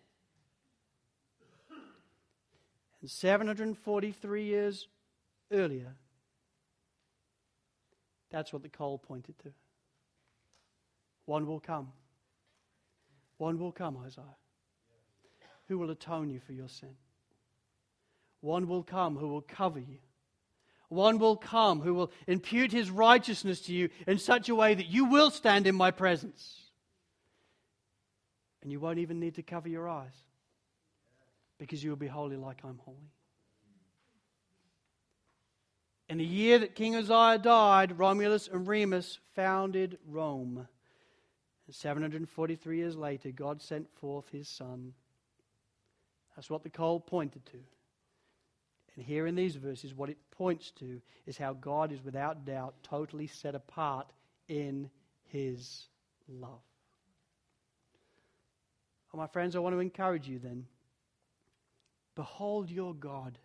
And 3.00 3.08
743 3.08 4.42
years 4.42 4.88
earlier, 5.52 5.94
that's 8.30 8.52
what 8.52 8.64
the 8.64 8.68
coal 8.68 8.98
pointed 8.98 9.38
to. 9.44 9.52
One 11.30 11.46
will 11.46 11.60
come. 11.60 11.92
One 13.38 13.60
will 13.60 13.70
come, 13.70 13.96
Isaiah, 14.04 14.24
who 15.68 15.78
will 15.78 15.92
atone 15.92 16.28
you 16.28 16.40
for 16.40 16.52
your 16.52 16.66
sin. 16.66 16.96
One 18.40 18.66
will 18.66 18.82
come 18.82 19.14
who 19.14 19.28
will 19.28 19.40
cover 19.40 19.78
you. 19.78 19.98
One 20.88 21.20
will 21.20 21.36
come 21.36 21.82
who 21.82 21.94
will 21.94 22.10
impute 22.26 22.72
his 22.72 22.90
righteousness 22.90 23.60
to 23.66 23.72
you 23.72 23.90
in 24.08 24.18
such 24.18 24.48
a 24.48 24.56
way 24.56 24.74
that 24.74 24.88
you 24.88 25.04
will 25.04 25.30
stand 25.30 25.68
in 25.68 25.76
my 25.76 25.92
presence. 25.92 26.62
And 28.60 28.72
you 28.72 28.80
won't 28.80 28.98
even 28.98 29.20
need 29.20 29.36
to 29.36 29.44
cover 29.44 29.68
your 29.68 29.88
eyes 29.88 30.24
because 31.58 31.84
you 31.84 31.90
will 31.90 31.96
be 31.96 32.08
holy 32.08 32.38
like 32.38 32.58
I'm 32.64 32.80
holy. 32.84 33.12
In 36.08 36.18
the 36.18 36.24
year 36.24 36.58
that 36.58 36.74
King 36.74 36.96
Uzziah 36.96 37.38
died, 37.38 38.00
Romulus 38.00 38.48
and 38.48 38.66
Remus 38.66 39.20
founded 39.36 39.96
Rome. 40.08 40.66
743 41.72 42.76
years 42.76 42.96
later, 42.96 43.30
God 43.30 43.62
sent 43.62 43.88
forth 44.00 44.28
his 44.30 44.48
son. 44.48 44.94
That's 46.34 46.50
what 46.50 46.62
the 46.62 46.70
coal 46.70 47.00
pointed 47.00 47.44
to. 47.46 47.58
And 48.96 49.04
here 49.04 49.26
in 49.26 49.34
these 49.34 49.56
verses, 49.56 49.94
what 49.94 50.10
it 50.10 50.18
points 50.30 50.70
to 50.72 51.00
is 51.26 51.38
how 51.38 51.52
God 51.52 51.92
is 51.92 52.04
without 52.04 52.44
doubt 52.44 52.74
totally 52.82 53.26
set 53.26 53.54
apart 53.54 54.12
in 54.48 54.90
his 55.24 55.86
love. 56.28 56.60
Well, 59.12 59.20
my 59.22 59.26
friends, 59.26 59.56
I 59.56 59.60
want 59.60 59.74
to 59.74 59.80
encourage 59.80 60.28
you 60.28 60.38
then. 60.38 60.66
Behold 62.14 62.70
your 62.70 62.94
God 62.94 63.38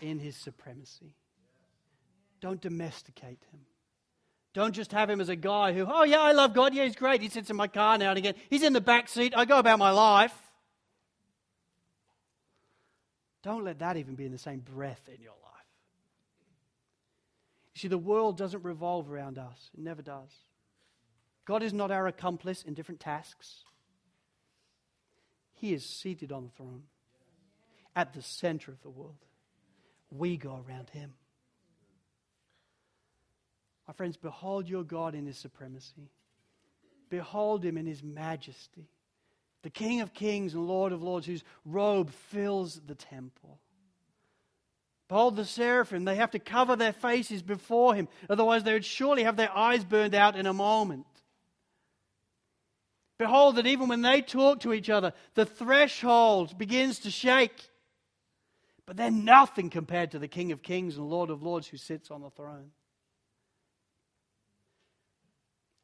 in 0.00 0.18
his 0.18 0.36
supremacy. 0.36 1.14
Don't 2.40 2.60
domesticate 2.60 3.38
him. 3.50 3.60
Don't 4.54 4.72
just 4.72 4.92
have 4.92 5.10
him 5.10 5.20
as 5.20 5.28
a 5.28 5.36
guy 5.36 5.72
who, 5.72 5.86
oh, 5.88 6.04
yeah, 6.04 6.20
I 6.20 6.32
love 6.32 6.54
God. 6.54 6.74
Yeah, 6.74 6.84
he's 6.84 6.96
great. 6.96 7.20
He 7.20 7.28
sits 7.28 7.50
in 7.50 7.56
my 7.56 7.68
car 7.68 7.98
now 7.98 8.10
and 8.10 8.18
again. 8.18 8.34
He's 8.50 8.62
in 8.62 8.72
the 8.72 8.80
back 8.80 9.08
seat. 9.08 9.34
I 9.36 9.44
go 9.44 9.58
about 9.58 9.78
my 9.78 9.90
life. 9.90 10.34
Don't 13.42 13.64
let 13.64 13.78
that 13.78 13.96
even 13.96 14.14
be 14.14 14.26
in 14.26 14.32
the 14.32 14.38
same 14.38 14.60
breath 14.60 15.08
in 15.08 15.22
your 15.22 15.32
life. 15.32 15.48
You 17.74 17.80
see, 17.80 17.88
the 17.88 17.98
world 17.98 18.36
doesn't 18.36 18.64
revolve 18.64 19.10
around 19.10 19.38
us, 19.38 19.70
it 19.72 19.80
never 19.80 20.02
does. 20.02 20.30
God 21.44 21.62
is 21.62 21.72
not 21.72 21.90
our 21.90 22.06
accomplice 22.06 22.62
in 22.62 22.74
different 22.74 23.00
tasks. 23.00 23.64
He 25.54 25.72
is 25.72 25.84
seated 25.84 26.30
on 26.30 26.44
the 26.44 26.50
throne 26.50 26.82
at 27.96 28.12
the 28.12 28.22
center 28.22 28.70
of 28.70 28.82
the 28.82 28.90
world. 28.90 29.24
We 30.10 30.36
go 30.36 30.62
around 30.68 30.90
him. 30.90 31.14
My 33.88 33.94
friends, 33.94 34.18
behold 34.18 34.68
your 34.68 34.84
God 34.84 35.14
in 35.14 35.24
his 35.24 35.38
supremacy. 35.38 36.10
Behold 37.08 37.64
him 37.64 37.78
in 37.78 37.86
his 37.86 38.02
majesty. 38.02 38.86
The 39.62 39.70
King 39.70 40.02
of 40.02 40.12
kings 40.12 40.52
and 40.52 40.68
Lord 40.68 40.92
of 40.92 41.02
lords, 41.02 41.26
whose 41.26 41.42
robe 41.64 42.10
fills 42.30 42.80
the 42.86 42.94
temple. 42.94 43.58
Behold 45.08 45.36
the 45.36 45.46
seraphim, 45.46 46.04
they 46.04 46.16
have 46.16 46.32
to 46.32 46.38
cover 46.38 46.76
their 46.76 46.92
faces 46.92 47.42
before 47.42 47.94
him, 47.94 48.08
otherwise, 48.28 48.62
they 48.62 48.74
would 48.74 48.84
surely 48.84 49.24
have 49.24 49.36
their 49.36 49.50
eyes 49.56 49.82
burned 49.84 50.14
out 50.14 50.36
in 50.36 50.44
a 50.44 50.52
moment. 50.52 51.06
Behold, 53.18 53.56
that 53.56 53.66
even 53.66 53.88
when 53.88 54.02
they 54.02 54.20
talk 54.20 54.60
to 54.60 54.74
each 54.74 54.90
other, 54.90 55.14
the 55.34 55.46
threshold 55.46 56.56
begins 56.58 57.00
to 57.00 57.10
shake. 57.10 57.70
But 58.84 58.96
they're 58.96 59.10
nothing 59.10 59.70
compared 59.70 60.10
to 60.10 60.18
the 60.18 60.28
King 60.28 60.52
of 60.52 60.62
Kings 60.62 60.98
and 60.98 61.08
Lord 61.08 61.30
of 61.30 61.42
Lords 61.42 61.66
who 61.66 61.78
sits 61.78 62.10
on 62.10 62.20
the 62.20 62.30
throne. 62.30 62.70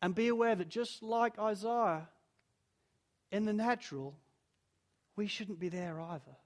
And 0.04 0.14
be 0.14 0.28
aware 0.28 0.54
that 0.54 0.68
just 0.68 1.02
like 1.02 1.38
Isaiah, 1.38 2.06
in 3.32 3.46
the 3.46 3.54
natural, 3.54 4.14
we 5.16 5.26
shouldn't 5.26 5.58
be 5.58 5.70
there 5.70 5.98
either. 5.98 6.36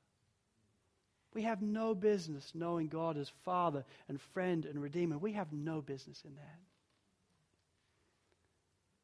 We 1.35 1.43
have 1.43 1.61
no 1.61 1.93
business 1.93 2.53
knowing 2.55 2.87
God 2.87 3.17
as 3.17 3.33
Father 3.45 3.85
and 4.09 4.21
friend 4.21 4.65
and 4.65 4.81
Redeemer. 4.81 5.19
We 5.19 5.33
have 5.33 5.53
no 5.53 5.81
business 5.81 6.23
in 6.25 6.37
that. 6.37 6.61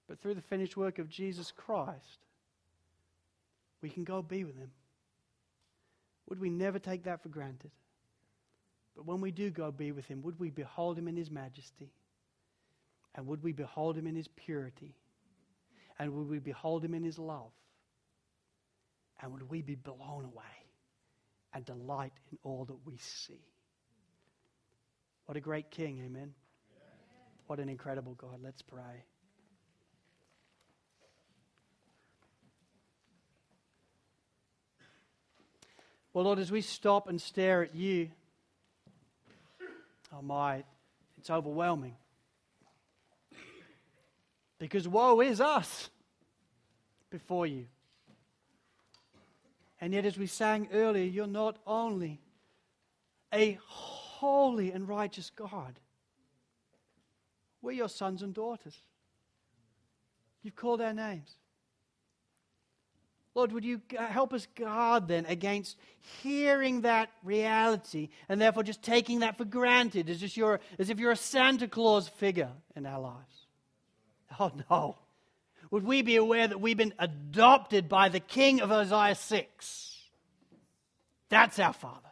But 0.07 0.21
through 0.21 0.35
the 0.35 0.41
finished 0.43 0.77
work 0.77 1.01
of 1.01 1.09
Jesus 1.09 1.51
Christ, 1.51 2.21
we 3.83 3.91
can 3.91 4.05
go 4.05 4.23
be 4.23 4.45
with 4.45 4.57
Him. 4.57 4.71
Would 6.29 6.39
we 6.39 6.49
never 6.49 6.79
take 6.79 7.03
that 7.03 7.25
for 7.25 7.29
granted? 7.29 7.73
But 8.95 9.05
when 9.05 9.21
we 9.21 9.33
do 9.33 9.51
go 9.51 9.73
be 9.73 9.91
with 9.91 10.07
Him, 10.07 10.23
would 10.23 10.39
we 10.39 10.51
behold 10.51 10.97
Him 10.97 11.09
in 11.09 11.17
His 11.17 11.29
majesty? 11.29 11.91
And 13.15 13.27
would 13.27 13.43
we 13.43 13.53
behold 13.53 13.97
Him 13.97 14.07
in 14.07 14.17
His 14.17 14.29
purity? 14.29 14.95
And 15.99 16.13
would 16.15 16.29
we 16.29 16.39
behold 16.39 16.85
Him 16.85 16.95
in 16.95 17.05
His 17.05 17.19
love? 17.19 17.53
And 19.21 19.33
would 19.33 19.49
we 19.49 19.63
be 19.63 19.77
blown 19.77 20.25
away 20.25 20.45
and 21.53 21.65
delight 21.65 22.13
in 22.33 22.39
all 22.43 22.65
that 22.65 22.77
we 22.85 22.97
see? 22.99 23.41
What 25.27 25.37
a 25.37 25.41
great 25.41 25.71
King, 25.71 26.03
amen. 26.05 26.35
What 27.47 27.59
an 27.61 27.69
incredible 27.69 28.15
God. 28.15 28.41
Let's 28.43 28.63
pray. 28.63 29.05
Well, 36.13 36.25
Lord, 36.25 36.39
as 36.39 36.53
we 36.53 36.61
stop 36.61 37.09
and 37.09 37.21
stare 37.21 37.63
at 37.65 37.75
you, 37.75 38.11
oh 40.13 40.23
my, 40.23 40.63
it's 41.19 41.29
overwhelming. 41.29 41.97
Because 44.65 44.89
woe 44.89 45.21
is 45.21 45.43
us 45.43 45.91
before 47.11 47.47
you. 47.47 47.67
And 49.79 49.93
yet, 49.93 50.07
as 50.07 50.17
we 50.17 50.27
sang 50.27 50.69
earlier, 50.73 51.05
you're 51.05 51.27
not 51.27 51.59
only 51.67 52.23
a 53.31 53.59
holy 53.67 54.73
and 54.73 54.89
righteous 54.89 55.31
God, 55.37 55.79
we're 57.61 57.73
your 57.73 57.91
sons 57.91 58.23
and 58.23 58.33
daughters. 58.33 58.75
You've 60.43 60.57
called 60.57 60.81
our 60.81 60.95
names. 60.95 61.35
Lord, 63.35 63.53
would 63.53 63.67
you 63.67 63.83
help 63.99 64.33
us 64.33 64.47
guard 64.55 65.09
then 65.09 65.27
against 65.27 65.77
hearing 66.23 66.81
that 66.81 67.11
reality 67.23 68.09
and 68.31 68.41
therefore 68.41 68.63
just 68.63 68.83
taking 68.83 69.21
that 69.21 69.37
for 69.37 69.45
granted 69.45 70.09
as, 70.09 70.21
just 70.21 70.39
as 70.79 70.89
if 70.89 70.99
you're 70.99 71.11
a 71.11 71.17
Santa 71.17 71.69
Claus 71.69 72.09
figure 72.09 72.53
in 72.75 72.87
our 72.87 73.01
lives? 73.01 73.44
Oh, 74.41 74.53
no. 74.71 74.99
Would 75.71 75.85
we 75.85 76.03
be 76.03 76.17
aware 76.17 76.47
that 76.47 76.61
we've 76.61 76.77
been 76.77 76.95
adopted 76.99 77.89
by 77.89 78.09
the 78.09 78.21
King 78.21 78.61
of 78.61 78.71
Isaiah 78.71 79.15
6? 79.15 79.97
That's 81.29 81.59
our 81.59 81.73
Father, 81.73 82.11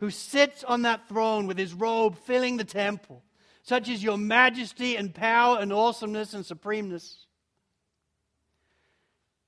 who 0.00 0.10
sits 0.10 0.62
on 0.64 0.82
that 0.82 1.08
throne 1.08 1.46
with 1.46 1.58
his 1.58 1.74
robe 1.74 2.16
filling 2.16 2.56
the 2.56 2.64
temple. 2.64 3.22
Such 3.62 3.88
is 3.88 4.02
your 4.02 4.18
majesty 4.18 4.96
and 4.96 5.14
power 5.14 5.58
and 5.58 5.72
awesomeness 5.72 6.34
and 6.34 6.44
supremeness. 6.44 7.26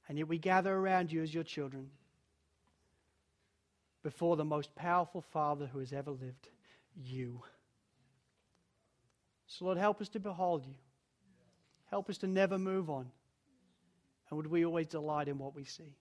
And 0.08 0.18
yet 0.18 0.28
we 0.28 0.38
gather 0.38 0.72
around 0.72 1.10
you 1.12 1.22
as 1.22 1.32
your 1.32 1.44
children 1.44 1.90
before 4.02 4.36
the 4.36 4.44
most 4.44 4.74
powerful 4.74 5.22
Father 5.22 5.66
who 5.66 5.78
has 5.78 5.92
ever 5.92 6.10
lived, 6.10 6.48
you. 6.94 7.42
So, 9.46 9.64
Lord, 9.64 9.78
help 9.78 10.00
us 10.00 10.08
to 10.10 10.20
behold 10.20 10.66
you. 10.66 10.74
Help 11.94 12.10
us 12.10 12.18
to 12.18 12.26
never 12.26 12.58
move 12.58 12.90
on. 12.90 13.06
And 14.28 14.36
would 14.36 14.48
we 14.48 14.64
always 14.64 14.88
delight 14.88 15.28
in 15.28 15.38
what 15.38 15.54
we 15.54 15.62
see? 15.62 15.94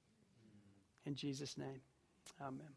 In 1.06 1.14
Jesus' 1.14 1.56
name, 1.56 1.82
amen. 2.42 2.72